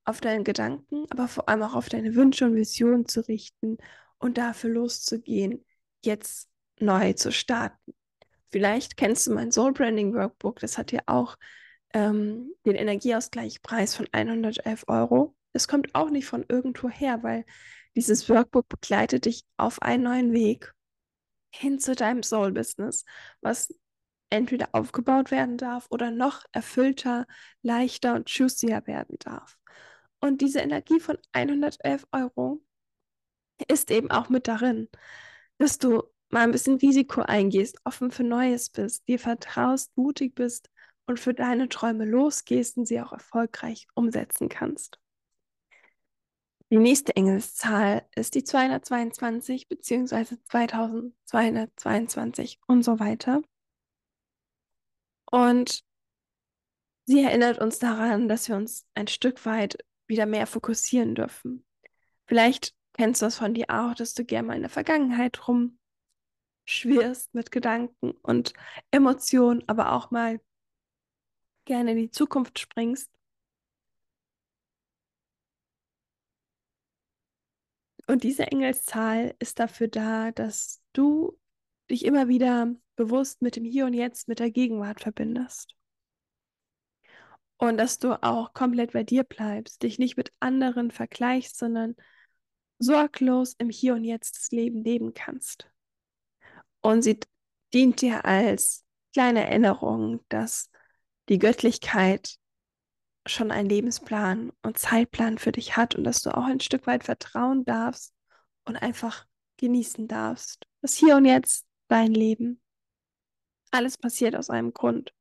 auf 0.05 0.21
deinen 0.21 0.45
Gedanken, 0.45 1.05
aber 1.11 1.29
vor 1.29 1.49
allem 1.49 1.63
auch 1.63 1.75
auf 1.75 1.89
deine 1.89 2.15
Wünsche 2.15 2.47
und 2.47 2.55
Visionen 2.55 3.07
zu 3.07 3.21
richten 3.27 3.77
und 4.19 4.39
dafür 4.39 4.71
loszugehen, 4.71 5.65
jetzt 6.05 6.49
neu 6.81 7.13
zu 7.13 7.33
starten. 7.33 7.95
Vielleicht 8.51 8.97
kennst 8.97 9.27
du 9.27 9.35
mein 9.35 9.53
Soul 9.53 9.73
Branding 9.73 10.15
Workbook, 10.15 10.61
das 10.61 10.79
hat 10.79 10.93
ja 10.93 11.01
auch 11.07 11.37
ähm, 11.95 12.53
den 12.67 12.75
Energieausgleichpreis 12.75 13.95
von 13.95 14.07
111 14.13 14.85
Euro. 14.89 15.35
Es 15.53 15.69
kommt 15.69 15.95
auch 15.95 16.11
nicht 16.11 16.27
von 16.27 16.45
irgendwo 16.49 16.89
her, 16.89 17.23
weil 17.23 17.45
dieses 17.97 18.29
Workbook 18.29 18.69
begleitet 18.69 19.25
dich 19.25 19.45
auf 19.57 19.83
einen 19.83 20.05
neuen 20.05 20.33
Weg 20.33 20.75
hin 21.51 21.81
zu 21.81 21.95
deinem 21.95 22.23
Soul-Business, 22.23 23.05
was 23.41 23.75
entweder 24.31 24.69
aufgebaut 24.73 25.31
werden 25.31 25.57
darf 25.57 25.87
oder 25.91 26.11
noch 26.11 26.45
erfüllter, 26.53 27.27
leichter 27.63 28.15
und 28.15 28.29
juicier 28.29 28.87
werden 28.87 29.17
darf. 29.21 29.59
Und 30.21 30.43
diese 30.43 30.61
Energie 30.61 31.01
von 31.01 31.17
111 31.33 32.07
Euro 32.13 32.63
ist 33.69 33.91
eben 33.91 34.11
auch 34.11 34.29
mit 34.29 34.47
darin, 34.47 34.89
dass 35.57 35.79
du 35.79 36.03
mal 36.29 36.43
ein 36.43 36.53
bisschen 36.53 36.77
Risiko 36.77 37.23
eingehst, 37.23 37.79
offen 37.85 38.11
für 38.11 38.25
Neues 38.25 38.69
bist, 38.69 39.09
dir 39.09 39.19
vertraust, 39.19 39.97
mutig 39.97 40.35
bist 40.35 40.71
und 41.09 41.19
für 41.19 41.35
deine 41.35 41.69
Träume 41.69 42.05
losgehst 42.05 42.77
und 42.77 42.87
sie 42.87 43.01
auch 43.01 43.13
erfolgreich 43.13 43.89
umsetzen 43.95 44.49
kannst. 44.49 45.01
Die 46.71 46.77
nächste 46.77 47.17
Engelszahl 47.17 48.07
ist 48.15 48.35
die 48.35 48.45
222 48.45 49.69
bzw. 49.69 50.37
2222 50.45 52.61
und 52.67 52.83
so 52.83 53.01
weiter. 53.01 53.41
Und 55.31 55.83
sie 57.07 57.23
erinnert 57.23 57.59
uns 57.59 57.79
daran, 57.79 58.29
dass 58.29 58.51
wir 58.51 58.57
uns 58.57 58.87
ein 58.95 59.09
Stück 59.09 59.47
weit 59.47 59.79
wieder 60.07 60.27
mehr 60.27 60.47
fokussieren 60.47 61.15
dürfen. 61.15 61.65
Vielleicht 62.27 62.75
kennst 62.93 63.23
du 63.23 63.27
das 63.27 63.39
von 63.39 63.55
dir 63.55 63.71
auch, 63.71 63.95
dass 63.95 64.13
du 64.13 64.27
gerne 64.27 64.49
mal 64.49 64.57
in 64.57 64.63
der 64.63 64.69
Vergangenheit 64.69 65.41
rumschwirrst 65.49 67.33
mit 67.33 67.51
Gedanken 67.51 68.11
und 68.11 68.53
Emotionen, 68.91 69.67
aber 69.69 69.93
auch 69.93 70.11
mal 70.11 70.39
gerne 71.69 71.93
in 71.93 71.99
die 71.99 72.11
Zukunft 72.11 72.59
springst 72.59 73.11
Und 78.09 78.25
diese 78.25 78.47
Engelszahl 78.47 79.35
ist 79.39 79.61
dafür 79.61 79.87
da, 79.87 80.33
dass 80.33 80.83
du 80.95 81.39
dich 81.91 82.07
immer 82.07 82.27
wieder 82.27 82.75
bewusst 82.97 83.43
mit 83.43 83.55
dem 83.55 83.65
Hier 83.65 83.85
und 83.85 83.93
Jetzt, 83.93 84.29
mit 84.29 84.39
der 84.39 84.51
Gegenwart 84.51 85.01
verbindest. 85.01 85.77
Und 87.59 87.77
dass 87.77 87.99
du 87.99 88.23
auch 88.23 88.55
komplett 88.55 88.93
bei 88.93 89.05
dir 89.05 89.25
bleibst, 89.25 89.83
dich 89.83 89.99
nicht 89.99 90.17
mit 90.17 90.33
anderen 90.41 90.91
vergleichst, 90.91 91.59
sondern 91.59 91.97
sorglos 92.79 93.55
im 93.59 93.69
Hier 93.69 93.95
und 93.95 94.05
Jetzt 94.05 94.39
das 94.39 94.51
Leben 94.53 94.83
leben 94.83 95.13
kannst. 95.13 95.71
Und 96.81 97.03
sie 97.03 97.21
dient 97.75 98.01
dir 98.01 98.25
als 98.25 98.87
kleine 99.13 99.47
Erinnerung, 99.47 100.25
dass 100.31 100.71
die 101.29 101.39
Göttlichkeit 101.39 102.37
schon 103.27 103.51
einen 103.51 103.69
Lebensplan 103.69 104.53
und 104.63 104.79
Zeitplan 104.79 105.39
für 105.39 105.53
dich 105.53 105.77
hat 105.77 105.95
und 105.95 106.05
dass 106.05 106.23
du 106.23 106.35
auch 106.35 106.45
ein 106.45 106.61
Stück 106.61 106.87
weit 106.87 107.05
vertrauen 107.05 107.65
darfst 107.65 108.15
und 108.65 108.77
einfach 108.77 109.27
genießen 109.59 110.09
darfst. 110.09 110.67
Das 110.81 110.95
Hier 110.95 111.17
und 111.17 111.25
Jetzt, 111.25 111.67
dein 111.89 112.13
Leben. 112.13 112.61
Alles 113.71 113.99
passiert 113.99 114.35
aus 114.35 114.49
einem 114.49 114.73
Grund. 114.73 115.13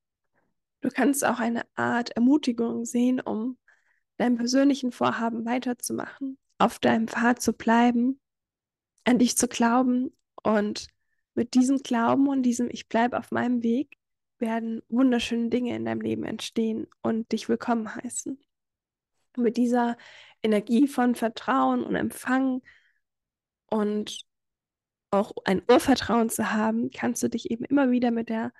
Du 0.81 0.89
kannst 0.89 1.25
auch 1.25 1.39
eine 1.39 1.65
Art 1.75 2.11
Ermutigung 2.11 2.85
sehen, 2.85 3.19
um 3.19 3.57
deinem 4.17 4.37
persönlichen 4.37 4.91
Vorhaben 4.91 5.45
weiterzumachen, 5.45 6.37
auf 6.59 6.79
deinem 6.79 7.07
Pfad 7.07 7.41
zu 7.41 7.53
bleiben, 7.53 8.19
an 9.03 9.19
dich 9.19 9.37
zu 9.37 9.47
glauben 9.47 10.15
und 10.43 10.87
mit 11.33 11.53
diesem 11.55 11.79
Glauben 11.79 12.27
und 12.27 12.43
diesem 12.43 12.69
Ich 12.69 12.87
bleibe 12.87 13.17
auf 13.17 13.31
meinem 13.31 13.63
Weg 13.63 13.97
werden 14.39 14.81
wunderschöne 14.89 15.49
Dinge 15.49 15.75
in 15.75 15.85
deinem 15.85 16.01
Leben 16.01 16.23
entstehen 16.23 16.87
und 17.01 17.31
dich 17.31 17.49
willkommen 17.49 17.93
heißen. 17.93 18.39
Mit 19.37 19.57
dieser 19.57 19.97
Energie 20.43 20.87
von 20.87 21.15
Vertrauen 21.15 21.83
und 21.83 21.95
Empfang 21.95 22.61
und 23.67 24.25
auch 25.11 25.31
ein 25.45 25.61
Urvertrauen 25.69 26.29
zu 26.29 26.51
haben, 26.51 26.89
kannst 26.91 27.23
du 27.23 27.29
dich 27.29 27.49
eben 27.51 27.63
immer 27.65 27.91
wieder 27.91 28.11
mit 28.11 28.29
der 28.29 28.51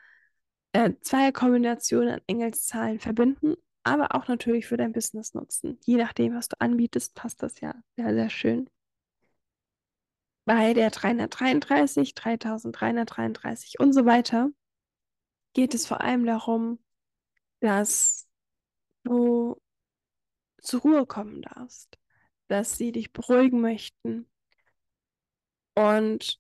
äh, 0.74 0.94
Zweierkombination 1.02 2.08
an 2.08 2.22
Engelszahlen 2.28 3.00
verbinden, 3.00 3.56
aber 3.84 4.16
auch 4.16 4.28
natürlich 4.28 4.68
für 4.68 4.78
dein 4.78 4.94
Business 4.94 5.34
nutzen. 5.34 5.80
Je 5.86 5.98
nachdem, 5.98 6.36
was 6.36 6.48
du 6.50 6.60
anbietest, 6.60 7.16
passt 7.16 7.44
das 7.44 7.60
ja 7.60 7.76
sehr, 7.96 8.14
sehr 8.14 8.30
schön. 8.30 8.70
Bei 10.46 10.74
der 10.74 10.92
333, 10.92 12.14
3333 12.16 13.80
und 13.80 13.94
so 13.94 14.06
weiter 14.06 14.50
geht 15.54 15.74
es 15.74 15.88
vor 15.88 16.02
allem 16.02 16.26
darum, 16.26 16.80
dass 17.60 18.28
du 19.04 19.60
zur 20.62 20.82
Ruhe 20.82 21.06
kommen 21.06 21.42
darfst, 21.42 21.98
dass 22.48 22.78
sie 22.78 22.92
dich 22.92 23.12
beruhigen 23.14 23.62
möchten. 23.62 24.30
Und 25.76 26.40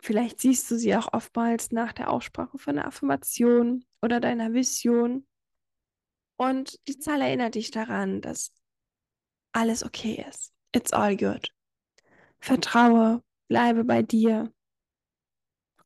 vielleicht 0.00 0.40
siehst 0.40 0.70
du 0.70 0.76
sie 0.76 0.96
auch 0.96 1.12
oftmals 1.12 1.72
nach 1.72 1.92
der 1.92 2.10
Aussprache 2.10 2.58
von 2.58 2.78
einer 2.78 2.86
Affirmation 2.86 3.84
oder 4.02 4.20
deiner 4.20 4.52
Vision. 4.52 5.26
Und 6.36 6.78
die 6.88 6.98
Zahl 6.98 7.20
erinnert 7.20 7.54
dich 7.54 7.70
daran, 7.70 8.20
dass 8.20 8.52
alles 9.52 9.84
okay 9.84 10.24
ist. 10.28 10.52
It's 10.72 10.92
all 10.92 11.16
good. 11.16 11.52
Vertraue, 12.40 13.22
bleibe 13.48 13.84
bei 13.84 14.02
dir 14.02 14.52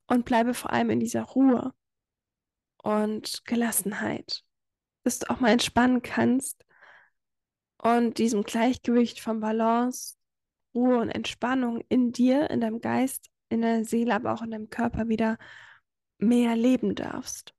und 0.07 0.25
bleibe 0.25 0.53
vor 0.55 0.73
allem 0.73 0.91
in 0.91 1.01
dieser 1.01 1.23
Ruhe 1.23 1.73
und 2.83 3.45
Gelassenheit, 3.45 4.45
dass 5.05 5.21
du 5.21 5.31
auch 5.31 5.41
mal 5.41 5.51
entspannen 5.51 6.03
kannst 6.03 6.65
und 7.79 8.19
diesem 8.19 8.43
Gleichgewicht 8.43 9.21
von 9.21 9.41
Balance, 9.41 10.17
Ruhe 10.75 10.99
und 10.99 11.11
Entspannung 11.11 11.83
in 11.89 12.13
dir, 12.13 12.51
in 12.51 12.61
deinem 12.61 12.81
Geist, 12.81 13.31
in 13.49 13.63
der 13.63 13.85
Seele, 13.85 14.15
aber 14.15 14.33
auch 14.33 14.43
in 14.43 14.51
deinem 14.51 14.71
Körper 14.71 15.09
wieder 15.09 15.39
mehr 16.19 16.57
leben 16.57 16.95
darfst. 16.95 17.55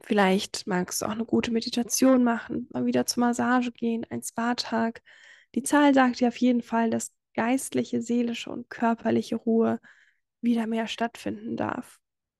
Vielleicht 0.00 0.66
magst 0.66 1.02
du 1.02 1.06
auch 1.06 1.10
eine 1.10 1.24
gute 1.24 1.50
Meditation 1.50 2.24
machen, 2.24 2.68
mal 2.72 2.86
wieder 2.86 3.04
zur 3.04 3.20
Massage 3.20 3.72
gehen, 3.72 4.06
ein 4.08 4.22
Spa-Tag. 4.22 5.02
Die 5.54 5.62
Zahl 5.62 5.92
sagt 5.92 6.20
dir 6.20 6.28
auf 6.28 6.36
jeden 6.36 6.62
Fall, 6.62 6.88
dass 6.88 7.12
geistliche, 7.34 8.00
seelische 8.00 8.50
und 8.50 8.70
körperliche 8.70 9.36
Ruhe 9.36 9.80
wieder 10.40 10.66
mehr 10.66 10.86
stattfinden 10.86 11.56
darf. 11.56 11.98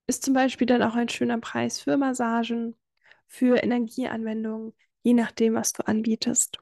Ist 0.08 0.24
zum 0.24 0.34
Beispiel 0.34 0.66
dann 0.66 0.82
auch 0.82 0.94
ein 0.94 1.08
schöner 1.08 1.38
Preis 1.38 1.80
für 1.80 1.96
Massagen, 1.98 2.74
für 3.26 3.62
Energieanwendungen, 3.62 4.74
je 5.02 5.12
nachdem, 5.12 5.54
was 5.54 5.74
du 5.74 5.86
anbietest. 5.86 6.58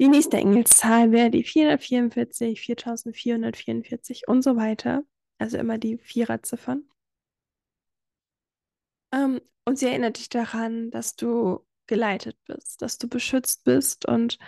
Die 0.00 0.08
nächste 0.08 0.38
Engelszahl 0.38 1.12
wäre 1.12 1.30
die 1.30 1.44
444, 1.44 2.60
4444 2.60 4.26
und 4.26 4.42
so 4.42 4.56
weiter. 4.56 5.02
Also 5.36 5.58
immer 5.58 5.76
die 5.76 5.98
Viererziffern. 5.98 6.88
Ähm, 9.12 9.40
und 9.66 9.78
sie 9.78 9.86
erinnert 9.86 10.18
dich 10.18 10.30
daran, 10.30 10.90
dass 10.90 11.14
du 11.14 11.66
geleitet 11.86 12.38
bist, 12.46 12.80
dass 12.80 12.96
du 12.96 13.06
beschützt 13.08 13.64
bist 13.64 14.06
und 14.06 14.38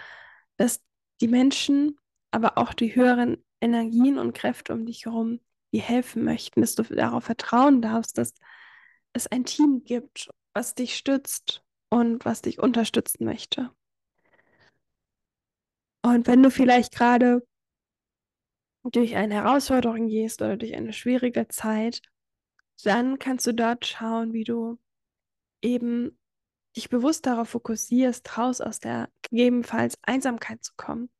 dass 0.56 0.82
die 1.20 1.28
Menschen, 1.28 1.98
aber 2.30 2.56
auch 2.56 2.72
die 2.72 2.94
höheren 2.94 3.44
Energien 3.60 4.18
und 4.18 4.32
Kräfte 4.32 4.72
um 4.72 4.86
dich 4.86 5.04
herum 5.04 5.40
dir 5.72 5.82
helfen 5.82 6.24
möchten, 6.24 6.60
dass 6.60 6.74
du 6.74 6.82
darauf 6.82 7.24
vertrauen 7.24 7.82
darfst, 7.82 8.18
dass 8.18 8.34
es 9.12 9.26
ein 9.26 9.44
Team 9.44 9.82
gibt, 9.84 10.30
was 10.54 10.74
dich 10.74 10.96
stützt 10.96 11.64
und 11.90 12.24
was 12.24 12.42
dich 12.42 12.58
unterstützen 12.58 13.24
möchte. 13.24 13.70
Und 16.02 16.26
wenn 16.26 16.42
du 16.42 16.50
vielleicht 16.50 16.94
gerade 16.94 17.46
durch 18.82 19.16
eine 19.16 19.34
Herausforderung 19.34 20.08
gehst 20.08 20.40
oder 20.40 20.56
durch 20.56 20.74
eine 20.74 20.92
schwierige 20.92 21.48
Zeit, 21.48 22.00
dann 22.82 23.18
kannst 23.18 23.46
du 23.46 23.52
dort 23.52 23.86
schauen, 23.86 24.32
wie 24.32 24.44
du 24.44 24.78
eben 25.60 26.18
dich 26.76 26.88
bewusst 26.88 27.26
darauf 27.26 27.50
fokussierst, 27.50 28.38
raus 28.38 28.60
aus 28.60 28.80
der 28.80 29.10
gegebenenfalls 29.22 29.98
Einsamkeit 30.02 30.64
zu 30.64 30.72
kommen 30.76 31.10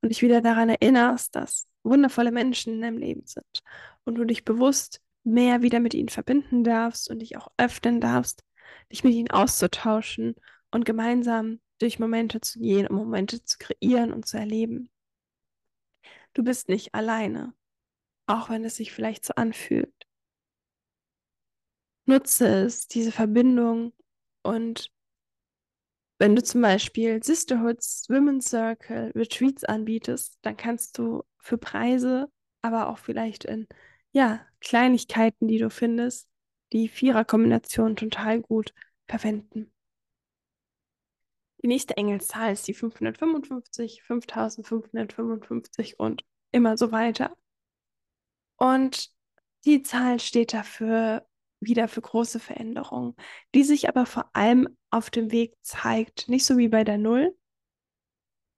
und 0.00 0.10
dich 0.10 0.22
wieder 0.22 0.40
daran 0.40 0.68
erinnerst, 0.68 1.34
dass 1.34 1.66
wundervolle 1.82 2.32
Menschen 2.32 2.74
in 2.74 2.80
deinem 2.82 2.98
Leben 2.98 3.26
sind 3.26 3.62
und 4.04 4.16
du 4.16 4.24
dich 4.24 4.44
bewusst 4.44 5.00
mehr 5.24 5.62
wieder 5.62 5.80
mit 5.80 5.94
ihnen 5.94 6.08
verbinden 6.08 6.64
darfst 6.64 7.10
und 7.10 7.20
dich 7.20 7.36
auch 7.36 7.48
öffnen 7.56 8.00
darfst, 8.00 8.44
dich 8.92 9.04
mit 9.04 9.14
ihnen 9.14 9.30
auszutauschen 9.30 10.34
und 10.70 10.84
gemeinsam 10.84 11.60
durch 11.78 11.98
Momente 11.98 12.40
zu 12.40 12.58
gehen, 12.58 12.86
um 12.86 12.96
Momente 12.96 13.44
zu 13.44 13.58
kreieren 13.58 14.12
und 14.12 14.26
zu 14.26 14.36
erleben. 14.36 14.90
Du 16.34 16.42
bist 16.42 16.68
nicht 16.68 16.94
alleine, 16.94 17.54
auch 18.26 18.50
wenn 18.50 18.64
es 18.64 18.76
sich 18.76 18.92
vielleicht 18.92 19.24
so 19.24 19.34
anfühlt. 19.34 19.94
Nutze 22.06 22.46
es, 22.64 22.88
diese 22.88 23.12
Verbindung 23.12 23.92
und 24.42 24.90
wenn 26.18 26.34
du 26.34 26.42
zum 26.42 26.60
Beispiel 26.60 27.22
Sisterhoods, 27.22 28.06
Women's 28.08 28.50
Circle, 28.50 29.12
Retreats 29.14 29.64
anbietest, 29.64 30.38
dann 30.42 30.56
kannst 30.56 30.98
du 30.98 31.22
für 31.38 31.58
Preise, 31.58 32.30
aber 32.60 32.88
auch 32.88 32.98
vielleicht 32.98 33.44
in 33.44 33.68
ja, 34.12 34.44
Kleinigkeiten, 34.60 35.46
die 35.46 35.58
du 35.58 35.70
findest, 35.70 36.28
die 36.72 36.88
Vierer-Kombination 36.88 37.96
total 37.96 38.40
gut 38.40 38.74
verwenden. 39.06 39.72
Die 41.62 41.68
nächste 41.68 41.96
Engelszahl 41.96 42.52
ist 42.52 42.66
die 42.68 42.74
555, 42.74 44.02
5555 44.02 45.98
und 45.98 46.24
immer 46.52 46.76
so 46.76 46.92
weiter. 46.92 47.36
Und 48.56 49.10
die 49.64 49.82
Zahl 49.82 50.20
steht 50.20 50.52
dafür 50.52 51.27
wieder 51.60 51.88
für 51.88 52.00
große 52.00 52.40
Veränderungen, 52.40 53.14
die 53.54 53.64
sich 53.64 53.88
aber 53.88 54.06
vor 54.06 54.30
allem 54.34 54.68
auf 54.90 55.10
dem 55.10 55.32
Weg 55.32 55.54
zeigt. 55.62 56.28
Nicht 56.28 56.46
so 56.46 56.56
wie 56.56 56.68
bei 56.68 56.84
der 56.84 56.98
Null. 56.98 57.36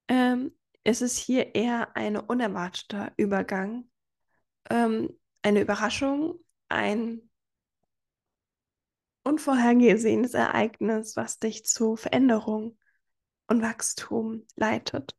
Ähm, 0.08 0.56
es 0.84 1.02
ist 1.02 1.16
hier 1.18 1.54
eher 1.54 1.96
ein 1.96 2.16
unerwarteter 2.16 3.12
Übergang, 3.16 3.90
ähm, 4.70 5.10
eine 5.42 5.60
Überraschung, 5.60 6.38
ein 6.68 7.30
unvorhergesehenes 9.22 10.34
Ereignis, 10.34 11.16
was 11.16 11.38
dich 11.38 11.64
zu 11.64 11.96
Veränderung 11.96 12.78
und 13.46 13.62
Wachstum 13.62 14.46
leitet. 14.56 15.16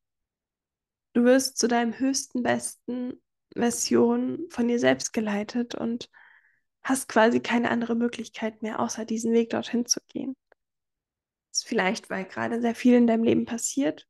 Du 1.14 1.24
wirst 1.24 1.58
zu 1.58 1.68
deinem 1.68 1.98
höchsten, 1.98 2.44
besten 2.44 3.22
Version 3.54 4.46
von 4.50 4.68
dir 4.68 4.80
selbst 4.80 5.12
geleitet 5.14 5.76
und 5.76 6.10
hast 6.84 7.08
quasi 7.08 7.40
keine 7.40 7.70
andere 7.70 7.96
Möglichkeit 7.96 8.62
mehr, 8.62 8.80
außer 8.80 9.06
diesen 9.06 9.34
Weg 9.34 9.52
dorthin 9.52 9.86
zu 9.86 10.00
gehen. 10.08 10.36
Das 11.52 11.60
ist 11.60 11.68
vielleicht, 11.68 12.10
weil 12.10 12.26
gerade 12.26 12.62
sehr 12.62 12.76
viel 12.76 12.96
in 12.96 13.08
deinem 13.08 13.24
Leben 13.24 13.46
passiert 13.46 14.08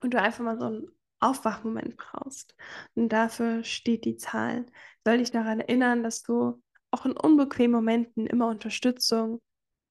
und 0.00 0.14
du 0.14 0.20
einfach 0.20 0.44
mal 0.44 0.58
so 0.58 0.66
einen 0.66 0.88
Aufwachmoment 1.20 1.96
brauchst. 1.96 2.54
Und 2.94 3.08
dafür 3.10 3.64
steht 3.64 4.04
die 4.04 4.16
Zahl. 4.16 4.66
Soll 5.04 5.18
dich 5.18 5.30
daran 5.30 5.60
erinnern, 5.60 6.02
dass 6.02 6.22
du 6.22 6.62
auch 6.90 7.06
in 7.06 7.12
unbequemen 7.12 7.72
Momenten 7.72 8.26
immer 8.26 8.48
Unterstützung 8.48 9.40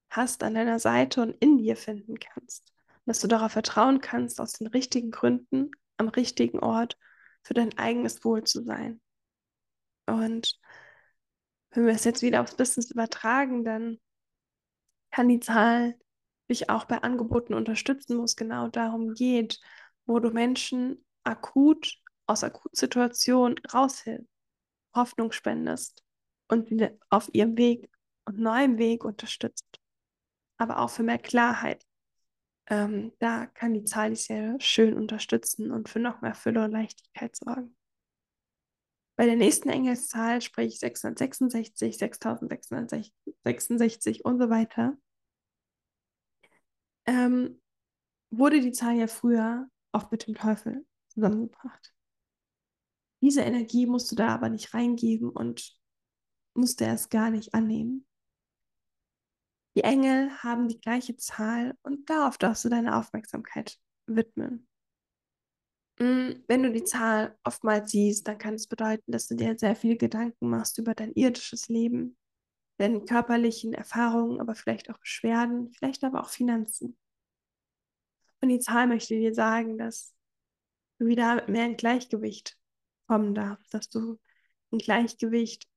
hast 0.10 0.44
an 0.44 0.54
deiner 0.54 0.80
Seite 0.80 1.22
und 1.22 1.32
in 1.40 1.58
dir 1.58 1.76
finden 1.76 2.20
kannst. 2.20 2.72
Und 2.88 3.08
dass 3.08 3.20
du 3.20 3.28
darauf 3.28 3.54
vertrauen 3.54 4.02
kannst, 4.02 4.40
aus 4.40 4.54
den 4.54 4.68
richtigen 4.68 5.10
Gründen 5.10 5.72
am 5.98 6.10
richtigen 6.10 6.60
Ort 6.60 6.98
für 7.44 7.54
dein 7.54 7.78
eigenes 7.78 8.24
Wohl 8.24 8.44
zu 8.44 8.64
sein. 8.64 9.02
Und 10.06 10.60
wenn 11.72 11.86
wir 11.86 11.94
es 11.94 12.04
jetzt 12.04 12.22
wieder 12.22 12.42
aufs 12.42 12.56
Business 12.56 12.92
übertragen, 12.92 13.64
dann 13.64 14.00
kann 15.12 15.30
die 15.30 15.40
Zahl 15.40 15.96
dich 16.50 16.70
auch 16.70 16.86
bei 16.86 16.98
Angeboten 17.02 17.54
unterstützen, 17.54 18.18
wo 18.18 18.24
es 18.24 18.36
genau 18.36 18.68
darum 18.68 19.14
geht, 19.14 19.60
wo 20.06 20.20
du 20.20 20.32
Menschen 20.32 21.06
akut 21.24 21.96
aus 22.28 22.44
Akutsituationen 22.44 23.58
raushilfst, 23.74 24.28
Hoffnung 24.96 25.32
spendest 25.32 26.04
und 26.48 26.70
wieder 26.70 26.92
auf 27.10 27.30
ihrem 27.34 27.58
Weg 27.58 27.90
und 28.26 28.40
neuem 28.40 28.78
Weg 28.78 29.06
unterstützt. 29.06 29.80
Aber 30.58 30.80
auch 30.80 30.90
für 30.90 31.04
mehr 31.04 31.18
Klarheit. 31.18 31.86
Ähm, 32.68 33.14
da 33.20 33.48
kann 33.48 33.74
die 33.74 33.84
Zahl 33.86 34.12
dich 34.12 34.26
sehr 34.26 34.60
schön 34.60 34.94
unterstützen 34.94 35.72
und 35.72 35.90
für 35.90 36.00
noch 36.00 36.22
mehr 36.22 36.36
Fülle 36.36 36.64
und 36.64 36.72
Leichtigkeit 36.72 37.36
sorgen. 37.36 37.76
Bei 39.22 39.28
der 39.28 39.36
nächsten 39.36 39.70
Engelszahl, 39.70 40.42
sprich 40.42 40.80
666, 40.80 41.96
6666 41.96 44.26
und 44.26 44.40
so 44.40 44.50
weiter, 44.50 44.98
ähm, 47.06 47.62
wurde 48.32 48.62
die 48.62 48.72
Zahl 48.72 48.96
ja 48.96 49.06
früher 49.06 49.70
oft 49.92 50.12
mit 50.12 50.26
dem 50.26 50.34
Teufel 50.34 50.88
zusammengebracht. 51.10 51.94
Diese 53.22 53.42
Energie 53.42 53.86
musst 53.86 54.12
du 54.12 54.16
da 54.16 54.30
aber 54.30 54.50
nicht 54.50 54.74
reingeben 54.74 55.30
und 55.30 55.72
musst 56.56 56.82
du 56.82 56.86
erst 56.86 57.12
gar 57.12 57.30
nicht 57.30 57.54
annehmen. 57.54 58.08
Die 59.78 59.84
Engel 59.84 60.32
haben 60.42 60.68
die 60.68 60.82
gleiche 60.82 61.16
Zahl 61.16 61.78
und 61.84 62.10
darauf 62.10 62.40
darfst 62.40 62.66
du 62.66 62.70
deine 62.70 62.98
Aufmerksamkeit 62.98 63.78
widmen. 64.08 64.68
Mm, 66.02 66.44
wenn 66.48 66.64
du 66.64 66.72
die 66.72 66.84
Zahl 66.84 67.38
oftmals 67.44 67.92
siehst, 67.92 68.28
dann 68.28 68.40
kann 68.40 68.56
es 68.56 68.66
bedeuten, 68.66 69.12
dass 69.12 69.28
du 69.28 69.36
dir 69.36 69.56
sehr 69.60 69.76
viele 69.76 69.98
Gedanken 69.98 70.50
machst 70.50 70.80
über 70.80 70.96
dein 70.96 71.14
irdisches 71.14 71.70
Leben, 71.70 72.18
deine 72.78 73.02
körperlichen 73.06 73.76
Erfahrungen, 73.76 74.42
aber 74.42 74.56
vielleicht 74.56 74.90
auch 74.90 74.98
Beschwerden, 74.98 75.72
vielleicht 75.74 76.04
aber 76.04 76.22
auch 76.22 76.30
Finanzen. 76.30 76.98
Und 78.42 78.50
die 78.50 78.60
Zahl 78.60 78.88
möchte 78.88 79.14
dir 79.14 79.36
sagen, 79.36 79.78
dass 79.78 80.16
du 80.98 81.06
wieder 81.06 81.48
mehr 81.48 81.66
in 81.68 81.78
Gleichgewicht 81.78 82.58
kommen 83.06 83.36
darfst, 83.36 83.72
dass 83.72 83.88
du 83.90 84.20
ein 84.72 84.80
Gleichgewicht 84.80 85.68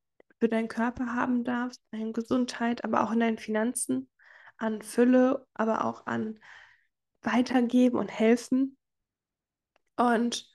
für 0.40 0.48
deinen 0.48 0.68
Körper 0.68 1.14
haben 1.14 1.44
darfst, 1.44 1.82
an 1.90 2.14
Gesundheit, 2.14 2.82
aber 2.82 3.04
auch 3.04 3.12
in 3.12 3.20
deinen 3.20 3.38
Finanzen, 3.38 4.08
an 4.56 4.80
Fülle, 4.80 5.46
aber 5.52 5.84
auch 5.84 6.06
an 6.06 6.40
Weitergeben 7.20 7.98
und 7.98 8.08
Helfen 8.08 8.78
und 9.96 10.48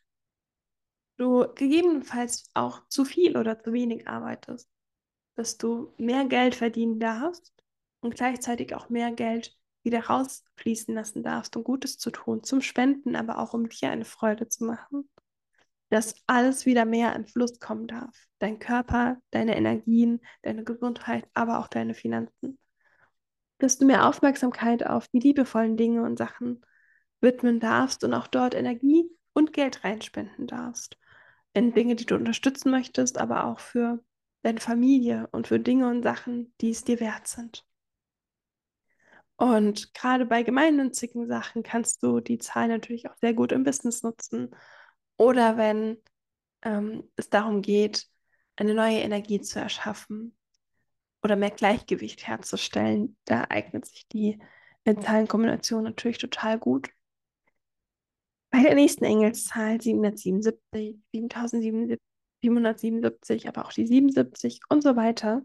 du 1.17 1.45
gegebenenfalls 1.55 2.49
auch 2.53 2.87
zu 2.87 3.05
viel 3.05 3.37
oder 3.37 3.59
zu 3.61 3.73
wenig 3.73 4.07
arbeitest, 4.07 4.69
dass 5.35 5.57
du 5.57 5.93
mehr 5.97 6.25
Geld 6.25 6.55
verdienen 6.55 6.99
darfst 6.99 7.53
und 8.01 8.15
gleichzeitig 8.15 8.75
auch 8.75 8.89
mehr 8.89 9.11
Geld 9.11 9.55
wieder 9.83 10.05
rausfließen 10.07 10.93
lassen 10.93 11.23
darfst, 11.23 11.55
um 11.55 11.63
Gutes 11.63 11.97
zu 11.97 12.11
tun, 12.11 12.43
zum 12.43 12.61
Spenden, 12.61 13.15
aber 13.15 13.39
auch 13.39 13.53
um 13.53 13.69
dir 13.69 13.91
eine 13.91 14.05
Freude 14.05 14.47
zu 14.49 14.65
machen, 14.65 15.09
dass 15.89 16.15
alles 16.27 16.65
wieder 16.65 16.85
mehr 16.85 17.15
in 17.15 17.25
Fluss 17.25 17.59
kommen 17.59 17.87
darf. 17.87 18.27
Dein 18.39 18.59
Körper, 18.59 19.17
deine 19.31 19.55
Energien, 19.57 20.21
deine 20.43 20.63
Gesundheit, 20.63 21.27
aber 21.33 21.59
auch 21.59 21.67
deine 21.67 21.93
Finanzen. 21.93 22.59
dass 23.59 23.77
du 23.77 23.85
mehr 23.85 24.07
Aufmerksamkeit 24.07 24.85
auf 24.85 25.07
die 25.09 25.19
liebevollen 25.19 25.77
Dinge 25.77 26.03
und 26.03 26.17
Sachen 26.17 26.65
widmen 27.21 27.59
darfst 27.59 28.03
und 28.03 28.13
auch 28.13 28.27
dort 28.27 28.55
Energie 28.55 29.09
und 29.39 29.53
Geld 29.53 29.83
reinspenden 29.83 30.45
darfst. 30.45 30.97
In 31.53 31.73
Dinge, 31.73 31.95
die 31.95 32.05
du 32.05 32.15
unterstützen 32.15 32.69
möchtest, 32.69 33.17
aber 33.17 33.45
auch 33.45 33.59
für 33.59 34.03
deine 34.43 34.59
Familie 34.59 35.27
und 35.31 35.47
für 35.47 35.59
Dinge 35.59 35.89
und 35.89 36.03
Sachen, 36.03 36.53
die 36.61 36.69
es 36.69 36.83
dir 36.83 36.99
wert 36.99 37.27
sind. 37.27 37.65
Und 39.35 39.93
gerade 39.93 40.25
bei 40.25 40.43
gemeinnützigen 40.43 41.27
Sachen 41.27 41.63
kannst 41.63 42.03
du 42.03 42.19
die 42.19 42.37
Zahl 42.37 42.67
natürlich 42.67 43.09
auch 43.09 43.15
sehr 43.21 43.33
gut 43.33 43.51
im 43.51 43.63
Business 43.63 44.03
nutzen. 44.03 44.55
Oder 45.17 45.57
wenn 45.57 45.97
ähm, 46.61 47.09
es 47.15 47.29
darum 47.29 47.61
geht, 47.61 48.07
eine 48.57 48.73
neue 48.73 48.99
Energie 48.99 49.39
zu 49.41 49.59
erschaffen 49.59 50.37
oder 51.23 51.35
mehr 51.35 51.51
Gleichgewicht 51.51 52.27
herzustellen, 52.27 53.17
da 53.25 53.45
eignet 53.49 53.85
sich 53.85 54.07
die 54.09 54.39
Zahlenkombination 54.85 55.83
natürlich 55.83 56.17
total 56.17 56.57
gut. 56.57 56.89
Bei 58.51 58.63
der 58.63 58.75
nächsten 58.75 59.05
Engelszahl 59.05 59.79
777, 59.79 60.99
7777, 61.13 63.47
aber 63.47 63.65
auch 63.65 63.73
die 63.73 63.85
77 63.85 64.61
und 64.69 64.81
so 64.81 64.95
weiter, 64.95 65.43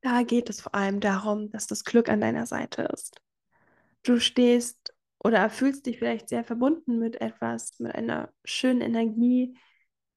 da 0.00 0.22
geht 0.22 0.50
es 0.50 0.60
vor 0.60 0.74
allem 0.74 1.00
darum, 1.00 1.50
dass 1.50 1.66
das 1.66 1.84
Glück 1.84 2.08
an 2.08 2.20
deiner 2.20 2.46
Seite 2.46 2.82
ist. 2.92 3.20
Du 4.02 4.20
stehst 4.20 4.94
oder 5.18 5.48
fühlst 5.48 5.86
dich 5.86 5.98
vielleicht 5.98 6.28
sehr 6.28 6.44
verbunden 6.44 6.98
mit 6.98 7.20
etwas, 7.20 7.78
mit 7.80 7.94
einer 7.94 8.32
schönen 8.44 8.82
Energie, 8.82 9.56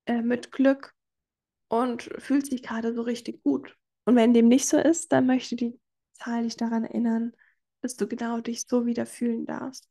äh, 0.06 0.22
mit 0.22 0.52
Glück 0.52 0.94
und 1.70 2.10
fühlst 2.18 2.52
dich 2.52 2.64
gerade 2.64 2.94
so 2.94 3.02
richtig 3.02 3.42
gut. 3.44 3.76
Und 4.06 4.16
wenn 4.16 4.34
dem 4.34 4.48
nicht 4.48 4.68
so 4.68 4.78
ist, 4.78 5.12
dann 5.12 5.26
möchte 5.26 5.56
die 5.56 5.80
Zahl 6.14 6.44
dich 6.44 6.58
daran 6.58 6.84
erinnern, 6.84 7.34
dass 7.82 7.96
du 7.96 8.08
genau 8.08 8.42
dich 8.42 8.64
so 8.68 8.86
wieder 8.86 9.06
fühlen 9.06 9.46
darfst. 9.46 9.88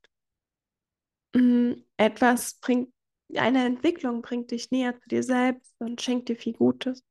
Mm, 1.37 1.83
etwas 1.99 2.55
bringt, 2.61 2.93
eine 3.35 3.67
Entwicklung 3.67 4.23
bringt 4.23 4.53
dich 4.53 4.71
näher 4.71 4.99
zu 4.99 5.07
dir 5.09 5.23
selbst 5.23 5.75
und 5.79 6.01
schenkt 6.01 6.29
dir 6.31 6.37
viel 6.37 6.55
Gutes. 6.55 7.05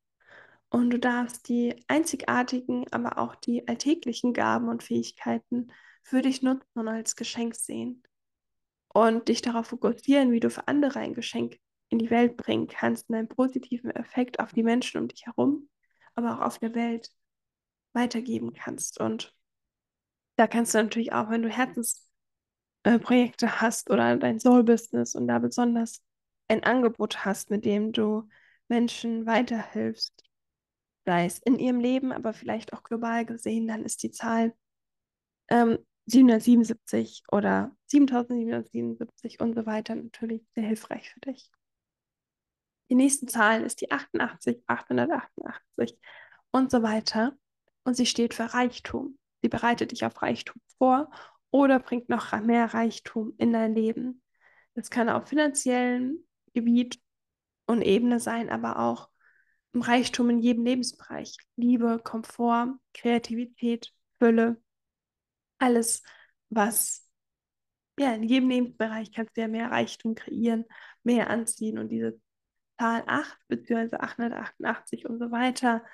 Und 0.69 0.89
du 0.89 0.99
darfst 0.99 1.47
die 1.47 1.75
einzigartigen, 1.87 2.91
aber 2.91 3.19
auch 3.19 3.35
die 3.35 3.67
alltäglichen 3.67 4.33
Gaben 4.33 4.67
und 4.67 4.81
Fähigkeiten 4.83 5.71
für 6.03 6.23
dich 6.23 6.41
nutzen 6.41 6.79
und 6.79 6.87
als 6.87 7.15
Geschenk 7.15 7.55
sehen. 7.55 8.01
Und 8.87 9.27
dich 9.27 9.41
darauf 9.43 9.67
fokussieren, 9.67 10.31
wie 10.31 10.39
du 10.39 10.49
für 10.49 10.67
andere 10.67 10.99
ein 10.99 11.13
Geschenk 11.13 11.59
in 11.89 11.99
die 11.99 12.09
Welt 12.09 12.35
bringen 12.35 12.67
kannst 12.67 13.09
und 13.09 13.15
einen 13.15 13.27
positiven 13.27 13.91
Effekt 13.91 14.39
auf 14.39 14.53
die 14.53 14.63
Menschen 14.63 15.01
um 15.01 15.07
dich 15.07 15.27
herum, 15.27 15.69
aber 16.15 16.35
auch 16.35 16.41
auf 16.41 16.59
der 16.59 16.73
Welt 16.73 17.11
weitergeben 17.93 18.53
kannst. 18.53 18.99
Und 18.99 19.35
da 20.35 20.47
kannst 20.47 20.73
du 20.73 20.79
natürlich 20.79 21.13
auch, 21.13 21.29
wenn 21.29 21.43
du 21.43 21.49
Herzensprojekte 21.49 22.04
äh, 22.85 22.99
hast 22.99 23.89
oder 23.89 24.15
dein 24.17 24.39
Soul-Business 24.39 25.15
und 25.15 25.27
da 25.27 25.39
besonders 25.39 26.01
ein 26.47 26.63
Angebot 26.63 27.25
hast, 27.25 27.49
mit 27.49 27.65
dem 27.65 27.91
du 27.91 28.29
Menschen 28.67 29.25
weiterhilfst, 29.25 30.23
sei 31.05 31.25
es 31.25 31.39
in 31.39 31.59
ihrem 31.59 31.79
Leben, 31.79 32.11
aber 32.11 32.33
vielleicht 32.33 32.73
auch 32.73 32.83
global 32.83 33.25
gesehen, 33.25 33.67
dann 33.67 33.83
ist 33.83 34.03
die 34.03 34.11
Zahl 34.11 34.53
ähm, 35.49 35.79
777 36.07 37.23
oder 37.31 37.75
7777 37.87 39.39
und 39.39 39.55
so 39.55 39.65
weiter 39.65 39.95
natürlich 39.95 40.43
sehr 40.53 40.63
hilfreich 40.63 41.09
für 41.09 41.19
dich. 41.21 41.51
Die 42.89 42.95
nächste 42.95 43.25
Zahl 43.25 43.63
ist 43.63 43.81
die 43.81 43.91
88, 43.91 44.61
888 44.67 45.97
und 46.51 46.69
so 46.69 46.83
weiter. 46.83 47.35
Und 47.83 47.95
sie 47.95 48.05
steht 48.05 48.35
für 48.35 48.53
Reichtum. 48.53 49.17
Sie 49.41 49.49
bereitet 49.49 49.91
dich 49.91 50.05
auf 50.05 50.21
Reichtum 50.21 50.61
vor 50.77 51.09
oder 51.55 51.79
bringt 51.79 52.09
noch 52.09 52.37
mehr 52.41 52.73
Reichtum 52.73 53.33
in 53.37 53.53
dein 53.53 53.73
Leben. 53.73 54.21
Das 54.73 54.89
kann 54.89 55.07
auf 55.07 55.29
finanziellem 55.29 56.25
Gebiet 56.53 56.99
und 57.65 57.81
Ebene 57.81 58.19
sein, 58.19 58.49
aber 58.49 58.79
auch 58.79 59.09
im 59.71 59.81
Reichtum 59.81 60.29
in 60.29 60.39
jedem 60.39 60.65
Lebensbereich. 60.65 61.37
Liebe, 61.55 62.01
Komfort, 62.03 62.77
Kreativität, 62.93 63.93
Fülle, 64.19 64.61
alles, 65.57 66.03
was 66.49 67.09
ja 67.97 68.13
in 68.13 68.23
jedem 68.23 68.49
Lebensbereich 68.49 69.13
kannst 69.13 69.37
du 69.37 69.41
ja 69.41 69.47
mehr 69.47 69.71
Reichtum 69.71 70.13
kreieren, 70.13 70.65
mehr 71.03 71.29
anziehen 71.29 71.77
und 71.77 71.87
diese 71.87 72.19
Zahl 72.77 73.01
8 73.07 73.37
bzw. 73.47 73.95
888 73.95 75.05
und 75.05 75.19
so 75.19 75.31
weiter 75.31 75.85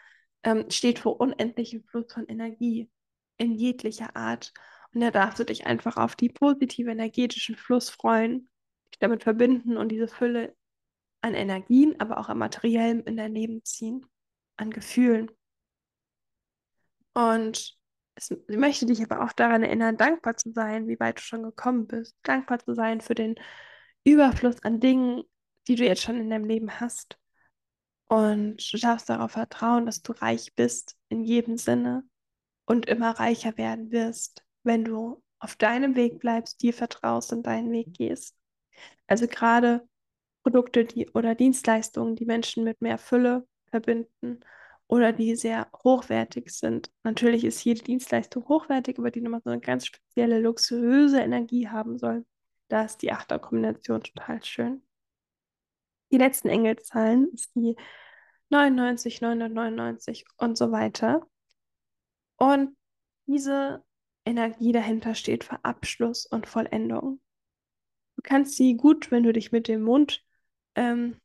ähm, 0.41 0.71
steht 0.71 0.97
für 0.97 1.09
unendlichen 1.09 1.83
Fluss 1.83 2.11
von 2.11 2.25
Energie 2.25 2.89
in 3.37 3.53
jeglicher 3.53 4.15
Art. 4.15 4.53
Und 4.93 5.01
da 5.01 5.11
darfst 5.11 5.39
du 5.39 5.45
dich 5.45 5.65
einfach 5.65 5.97
auf 5.97 6.15
die 6.15 6.29
positive 6.29 6.91
energetischen 6.91 7.55
Fluss 7.55 7.89
freuen, 7.89 8.49
dich 8.91 8.99
damit 8.99 9.23
verbinden 9.23 9.77
und 9.77 9.89
diese 9.89 10.07
Fülle 10.07 10.55
an 11.21 11.33
Energien, 11.33 11.99
aber 11.99 12.17
auch 12.17 12.29
an 12.29 12.37
Materiellem 12.37 13.03
in 13.05 13.17
dein 13.17 13.33
Leben 13.33 13.63
ziehen, 13.63 14.05
an 14.57 14.71
Gefühlen. 14.71 15.31
Und 17.13 17.77
es, 18.15 18.31
ich 18.31 18.57
möchte 18.57 18.85
dich 18.85 19.01
aber 19.03 19.23
auch 19.23 19.31
daran 19.31 19.63
erinnern, 19.63 19.97
dankbar 19.97 20.35
zu 20.35 20.51
sein, 20.51 20.87
wie 20.87 20.99
weit 20.99 21.19
du 21.19 21.21
schon 21.21 21.43
gekommen 21.43 21.87
bist. 21.87 22.15
Dankbar 22.23 22.59
zu 22.59 22.73
sein 22.73 23.01
für 23.01 23.15
den 23.15 23.35
Überfluss 24.03 24.61
an 24.63 24.79
Dingen, 24.79 25.23
die 25.67 25.75
du 25.75 25.85
jetzt 25.85 26.01
schon 26.01 26.19
in 26.19 26.29
deinem 26.29 26.45
Leben 26.45 26.79
hast. 26.79 27.17
Und 28.07 28.73
du 28.73 28.77
darfst 28.77 29.09
darauf 29.09 29.31
vertrauen, 29.31 29.85
dass 29.85 30.01
du 30.01 30.11
reich 30.11 30.53
bist 30.55 30.97
in 31.07 31.23
jedem 31.23 31.57
Sinne 31.57 32.03
und 32.65 32.87
immer 32.87 33.11
reicher 33.11 33.57
werden 33.57 33.91
wirst, 33.91 34.43
wenn 34.63 34.83
du 34.83 35.21
auf 35.39 35.55
deinem 35.55 35.95
Weg 35.95 36.19
bleibst, 36.19 36.61
dir 36.61 36.73
vertraust 36.73 37.33
und 37.33 37.45
deinen 37.47 37.71
Weg 37.71 37.93
gehst. 37.93 38.35
Also 39.07 39.27
gerade 39.27 39.87
Produkte 40.43 40.85
die, 40.85 41.09
oder 41.09 41.35
Dienstleistungen, 41.35 42.15
die 42.15 42.25
Menschen 42.25 42.63
mit 42.63 42.81
mehr 42.81 42.97
Fülle 42.97 43.47
verbinden 43.69 44.39
oder 44.87 45.13
die 45.13 45.35
sehr 45.35 45.69
hochwertig 45.83 46.51
sind. 46.51 46.91
Natürlich 47.03 47.43
ist 47.45 47.63
jede 47.63 47.83
Dienstleistung 47.83 48.47
hochwertig, 48.47 48.99
aber 48.99 49.11
die 49.11 49.21
nochmal 49.21 49.41
so 49.43 49.49
eine 49.49 49.61
ganz 49.61 49.85
spezielle, 49.85 50.39
luxuriöse 50.39 51.21
Energie 51.21 51.67
haben 51.69 51.97
soll. 51.97 52.25
Da 52.67 52.83
ist 52.83 53.01
die 53.01 53.11
Achterkombination 53.11 54.03
total 54.03 54.43
schön. 54.43 54.83
Die 56.11 56.17
letzten 56.17 56.49
Engelzahlen 56.49 57.29
ist 57.33 57.55
die 57.55 57.75
99, 58.49 59.21
999 59.21 60.25
und 60.37 60.57
so 60.57 60.71
weiter. 60.71 61.25
Und 62.35 62.75
diese 63.27 63.83
Energie 64.25 64.71
dahinter 64.71 65.15
steht 65.15 65.43
für 65.43 65.63
Abschluss 65.63 66.25
und 66.25 66.47
Vollendung. 66.47 67.19
Du 68.15 68.21
kannst 68.23 68.55
sie 68.55 68.75
gut, 68.75 69.11
wenn 69.11 69.23
du 69.23 69.33
dich 69.33 69.51
mit 69.51 69.67
dem 69.67 69.81
Mund 69.81 70.23
ähm, 70.75 71.19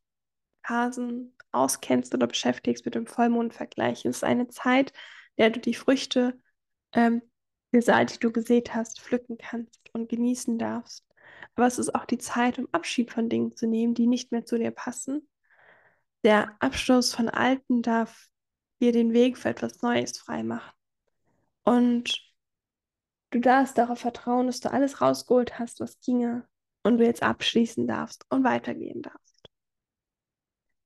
auskennst 1.53 2.15
oder 2.15 2.27
beschäftigst 2.27 2.85
mit 2.85 2.95
dem 2.95 3.07
Vollmondvergleich. 3.07 4.05
Es 4.05 4.17
ist 4.17 4.25
eine 4.25 4.49
Zeit, 4.49 4.91
in 5.37 5.43
der 5.43 5.51
du 5.51 5.61
die 5.61 5.75
Früchte, 5.75 6.41
ähm, 6.93 7.23
die 7.73 7.81
du 8.21 8.33
gesät 8.33 8.75
hast, 8.75 9.01
pflücken 9.01 9.39
kannst 9.39 9.91
und 9.93 10.09
genießen 10.09 10.59
darfst. 10.59 11.05
Aber 11.55 11.67
es 11.67 11.79
ist 11.79 11.95
auch 11.95 12.05
die 12.05 12.19
Zeit, 12.19 12.59
um 12.59 12.69
Abschied 12.73 13.13
von 13.13 13.29
Dingen 13.29 13.55
zu 13.55 13.67
nehmen, 13.67 13.95
die 13.95 14.07
nicht 14.07 14.33
mehr 14.33 14.45
zu 14.45 14.59
dir 14.59 14.71
passen. 14.71 15.29
Der 16.25 16.57
Abschluss 16.61 17.15
von 17.15 17.29
Alten 17.29 17.83
darf 17.83 18.29
dir 18.81 18.93
den 18.93 19.13
Weg 19.13 19.39
für 19.39 19.51
etwas 19.51 19.83
Neues 19.83 20.19
freimachen. 20.19 20.73
Und 21.65 22.26
du 23.37 23.41
darfst 23.41 23.77
darauf 23.77 24.01
vertrauen, 24.01 24.47
dass 24.47 24.61
du 24.61 24.73
alles 24.73 25.01
rausgeholt 25.01 25.59
hast, 25.59 25.81
was 25.81 26.01
ginge 26.01 26.49
und 26.83 26.99
du 26.99 27.05
jetzt 27.05 27.23
abschließen 27.23 27.87
darfst 27.87 28.25
und 28.31 28.45
weitergehen 28.45 29.03
darfst. 29.03 29.51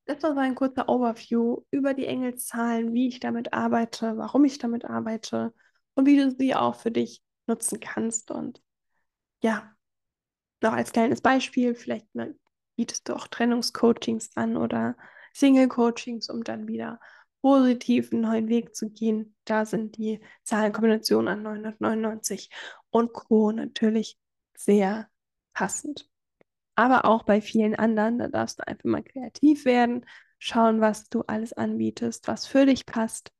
Das 0.07 0.23
war 0.25 0.35
so 0.35 0.41
ein 0.41 0.57
kurzer 0.57 0.89
Overview 0.89 1.63
über 1.71 1.95
die 1.95 2.07
Engelszahlen, 2.07 2.93
wie 2.93 3.07
ich 3.07 3.21
damit 3.21 3.53
arbeite, 3.53 4.17
warum 4.17 4.45
ich 4.45 4.59
damit 4.59 4.85
arbeite 4.85 5.55
und 5.95 6.07
wie 6.07 6.17
du 6.17 6.33
sie 6.33 6.57
auch 6.57 6.75
für 6.75 6.91
dich 6.91 7.23
nutzen 7.47 7.79
kannst. 7.79 8.33
Und 8.33 8.61
ja, 9.43 9.73
noch 10.61 10.73
als 10.73 10.91
kleines 10.91 11.21
Beispiel, 11.21 11.77
vielleicht 11.77 12.09
bietest 12.75 13.09
du 13.09 13.15
auch 13.15 13.29
Trennungscoachings 13.29 14.31
an 14.35 14.57
oder 14.57 14.97
Single-Coachings, 15.35 16.29
um 16.29 16.43
dann 16.43 16.67
wieder 16.67 16.99
positiv 17.41 18.13
einen 18.13 18.23
neuen 18.23 18.49
Weg 18.49 18.75
zu 18.75 18.91
gehen. 18.91 19.35
Da 19.45 19.65
sind 19.65 19.97
die 19.97 20.21
Zahlenkombinationen 20.45 21.29
an 21.29 21.43
999 21.43 22.51
und 22.91 23.13
Co. 23.13 23.53
natürlich 23.53 24.19
sehr 24.57 25.09
passend 25.53 26.11
aber 26.81 27.05
auch 27.05 27.25
bei 27.25 27.43
vielen 27.43 27.75
anderen. 27.75 28.19
Da 28.19 28.29
darfst 28.29 28.59
du 28.59 28.67
einfach 28.67 28.85
mal 28.85 29.03
kreativ 29.03 29.67
werden, 29.67 30.07
schauen, 30.39 30.81
was 30.81 31.11
du 31.11 31.21
alles 31.23 31.53
anbietest, 31.53 32.27
was 32.27 32.47
für 32.47 32.65
dich 32.65 32.87
passt. 32.87 33.31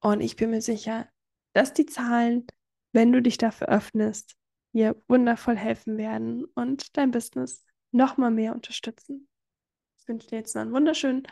Und 0.00 0.20
ich 0.20 0.34
bin 0.34 0.50
mir 0.50 0.62
sicher, 0.62 1.08
dass 1.52 1.72
die 1.72 1.86
Zahlen, 1.86 2.44
wenn 2.92 3.12
du 3.12 3.22
dich 3.22 3.38
dafür 3.38 3.68
öffnest, 3.68 4.34
dir 4.72 5.00
wundervoll 5.06 5.56
helfen 5.56 5.96
werden 5.96 6.44
und 6.56 6.96
dein 6.96 7.12
Business 7.12 7.64
noch 7.92 8.16
mal 8.16 8.32
mehr 8.32 8.52
unterstützen. 8.52 9.28
Ich 9.98 10.08
wünsche 10.08 10.26
dir 10.26 10.38
jetzt 10.38 10.56
noch 10.56 10.62
einen 10.62 10.72
wunderschönen 10.72 11.22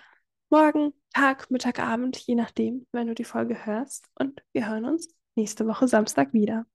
Morgen, 0.52 0.92
Tag, 1.14 1.48
Mittag, 1.52 1.78
Abend, 1.78 2.16
je 2.16 2.34
nachdem, 2.34 2.84
wenn 2.90 3.06
du 3.06 3.14
die 3.14 3.22
Folge 3.22 3.66
hörst. 3.66 4.10
Und 4.18 4.42
wir 4.52 4.68
hören 4.68 4.84
uns 4.84 5.08
nächste 5.36 5.64
Woche 5.68 5.86
Samstag 5.86 6.32
wieder. 6.32 6.66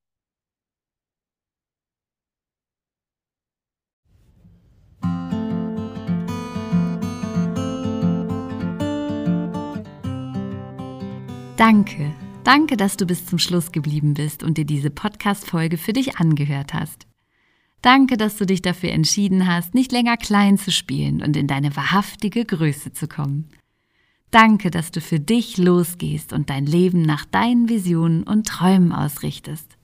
Danke, 11.57 12.13
danke, 12.45 12.77
dass 12.77 12.95
du 12.95 13.05
bis 13.05 13.25
zum 13.25 13.39
Schluss 13.39 13.73
geblieben 13.73 14.13
bist 14.13 14.41
und 14.41 14.57
dir 14.57 14.65
diese 14.65 14.89
Podcast-Folge 14.89 15.77
für 15.77 15.91
dich 15.91 16.15
angehört 16.15 16.73
hast. 16.73 17.07
Danke, 17.81 18.15
dass 18.15 18.37
du 18.37 18.45
dich 18.45 18.61
dafür 18.61 18.91
entschieden 18.93 19.47
hast, 19.47 19.73
nicht 19.73 19.91
länger 19.91 20.15
klein 20.15 20.57
zu 20.57 20.71
spielen 20.71 21.21
und 21.21 21.35
in 21.35 21.47
deine 21.47 21.75
wahrhaftige 21.75 22.45
Größe 22.45 22.93
zu 22.93 23.09
kommen. 23.09 23.51
Danke, 24.35 24.69
dass 24.69 24.91
du 24.91 24.99
für 24.99 25.21
dich 25.21 25.55
losgehst 25.55 26.33
und 26.33 26.49
dein 26.49 26.65
Leben 26.65 27.03
nach 27.03 27.23
deinen 27.23 27.69
Visionen 27.69 28.23
und 28.23 28.45
Träumen 28.45 28.91
ausrichtest. 28.91 29.77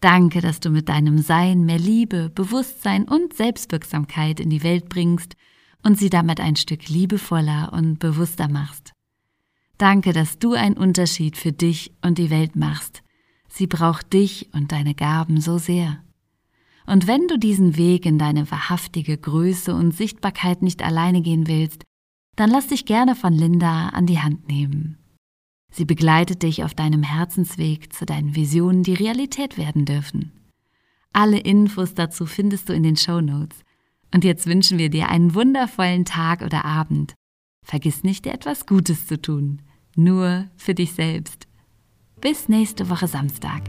Danke, 0.00 0.40
dass 0.40 0.60
du 0.60 0.70
mit 0.70 0.88
deinem 0.88 1.18
Sein 1.18 1.66
mehr 1.66 1.78
Liebe, 1.78 2.30
Bewusstsein 2.30 3.06
und 3.06 3.34
Selbstwirksamkeit 3.34 4.40
in 4.40 4.48
die 4.48 4.62
Welt 4.62 4.88
bringst 4.88 5.36
und 5.82 5.98
sie 5.98 6.08
damit 6.08 6.40
ein 6.40 6.56
Stück 6.56 6.88
liebevoller 6.88 7.70
und 7.74 7.98
bewusster 7.98 8.48
machst. 8.48 8.94
Danke, 9.76 10.14
dass 10.14 10.38
du 10.38 10.54
einen 10.54 10.78
Unterschied 10.78 11.36
für 11.36 11.52
dich 11.52 11.92
und 12.00 12.16
die 12.16 12.30
Welt 12.30 12.56
machst. 12.56 13.02
Sie 13.50 13.66
braucht 13.66 14.10
dich 14.14 14.48
und 14.54 14.72
deine 14.72 14.94
Gaben 14.94 15.38
so 15.38 15.58
sehr. 15.58 16.02
Und 16.86 17.06
wenn 17.06 17.28
du 17.28 17.38
diesen 17.38 17.76
Weg 17.76 18.06
in 18.06 18.16
deine 18.16 18.50
wahrhaftige 18.50 19.18
Größe 19.18 19.74
und 19.74 19.92
Sichtbarkeit 19.92 20.62
nicht 20.62 20.82
alleine 20.82 21.20
gehen 21.20 21.46
willst, 21.46 21.84
dann 22.40 22.50
lass 22.50 22.68
dich 22.68 22.86
gerne 22.86 23.14
von 23.14 23.32
Linda 23.32 23.90
an 23.90 24.06
die 24.06 24.20
Hand 24.20 24.48
nehmen. 24.48 24.98
Sie 25.70 25.84
begleitet 25.84 26.42
dich 26.42 26.64
auf 26.64 26.74
deinem 26.74 27.02
Herzensweg 27.02 27.92
zu 27.92 28.06
deinen 28.06 28.34
Visionen, 28.34 28.82
die 28.82 28.94
Realität 28.94 29.56
werden 29.56 29.84
dürfen. 29.84 30.32
Alle 31.12 31.38
Infos 31.38 31.94
dazu 31.94 32.26
findest 32.26 32.68
du 32.68 32.72
in 32.72 32.82
den 32.82 32.96
Show 32.96 33.20
Notes. 33.20 33.58
Und 34.12 34.24
jetzt 34.24 34.46
wünschen 34.46 34.78
wir 34.78 34.90
dir 34.90 35.08
einen 35.08 35.34
wundervollen 35.34 36.04
Tag 36.04 36.42
oder 36.42 36.64
Abend. 36.64 37.14
Vergiss 37.62 38.02
nicht, 38.02 38.24
dir 38.24 38.32
etwas 38.32 38.66
Gutes 38.66 39.06
zu 39.06 39.20
tun 39.20 39.62
nur 39.96 40.46
für 40.56 40.74
dich 40.74 40.92
selbst. 40.92 41.46
Bis 42.20 42.48
nächste 42.48 42.90
Woche 42.90 43.08
Samstag. 43.08 43.62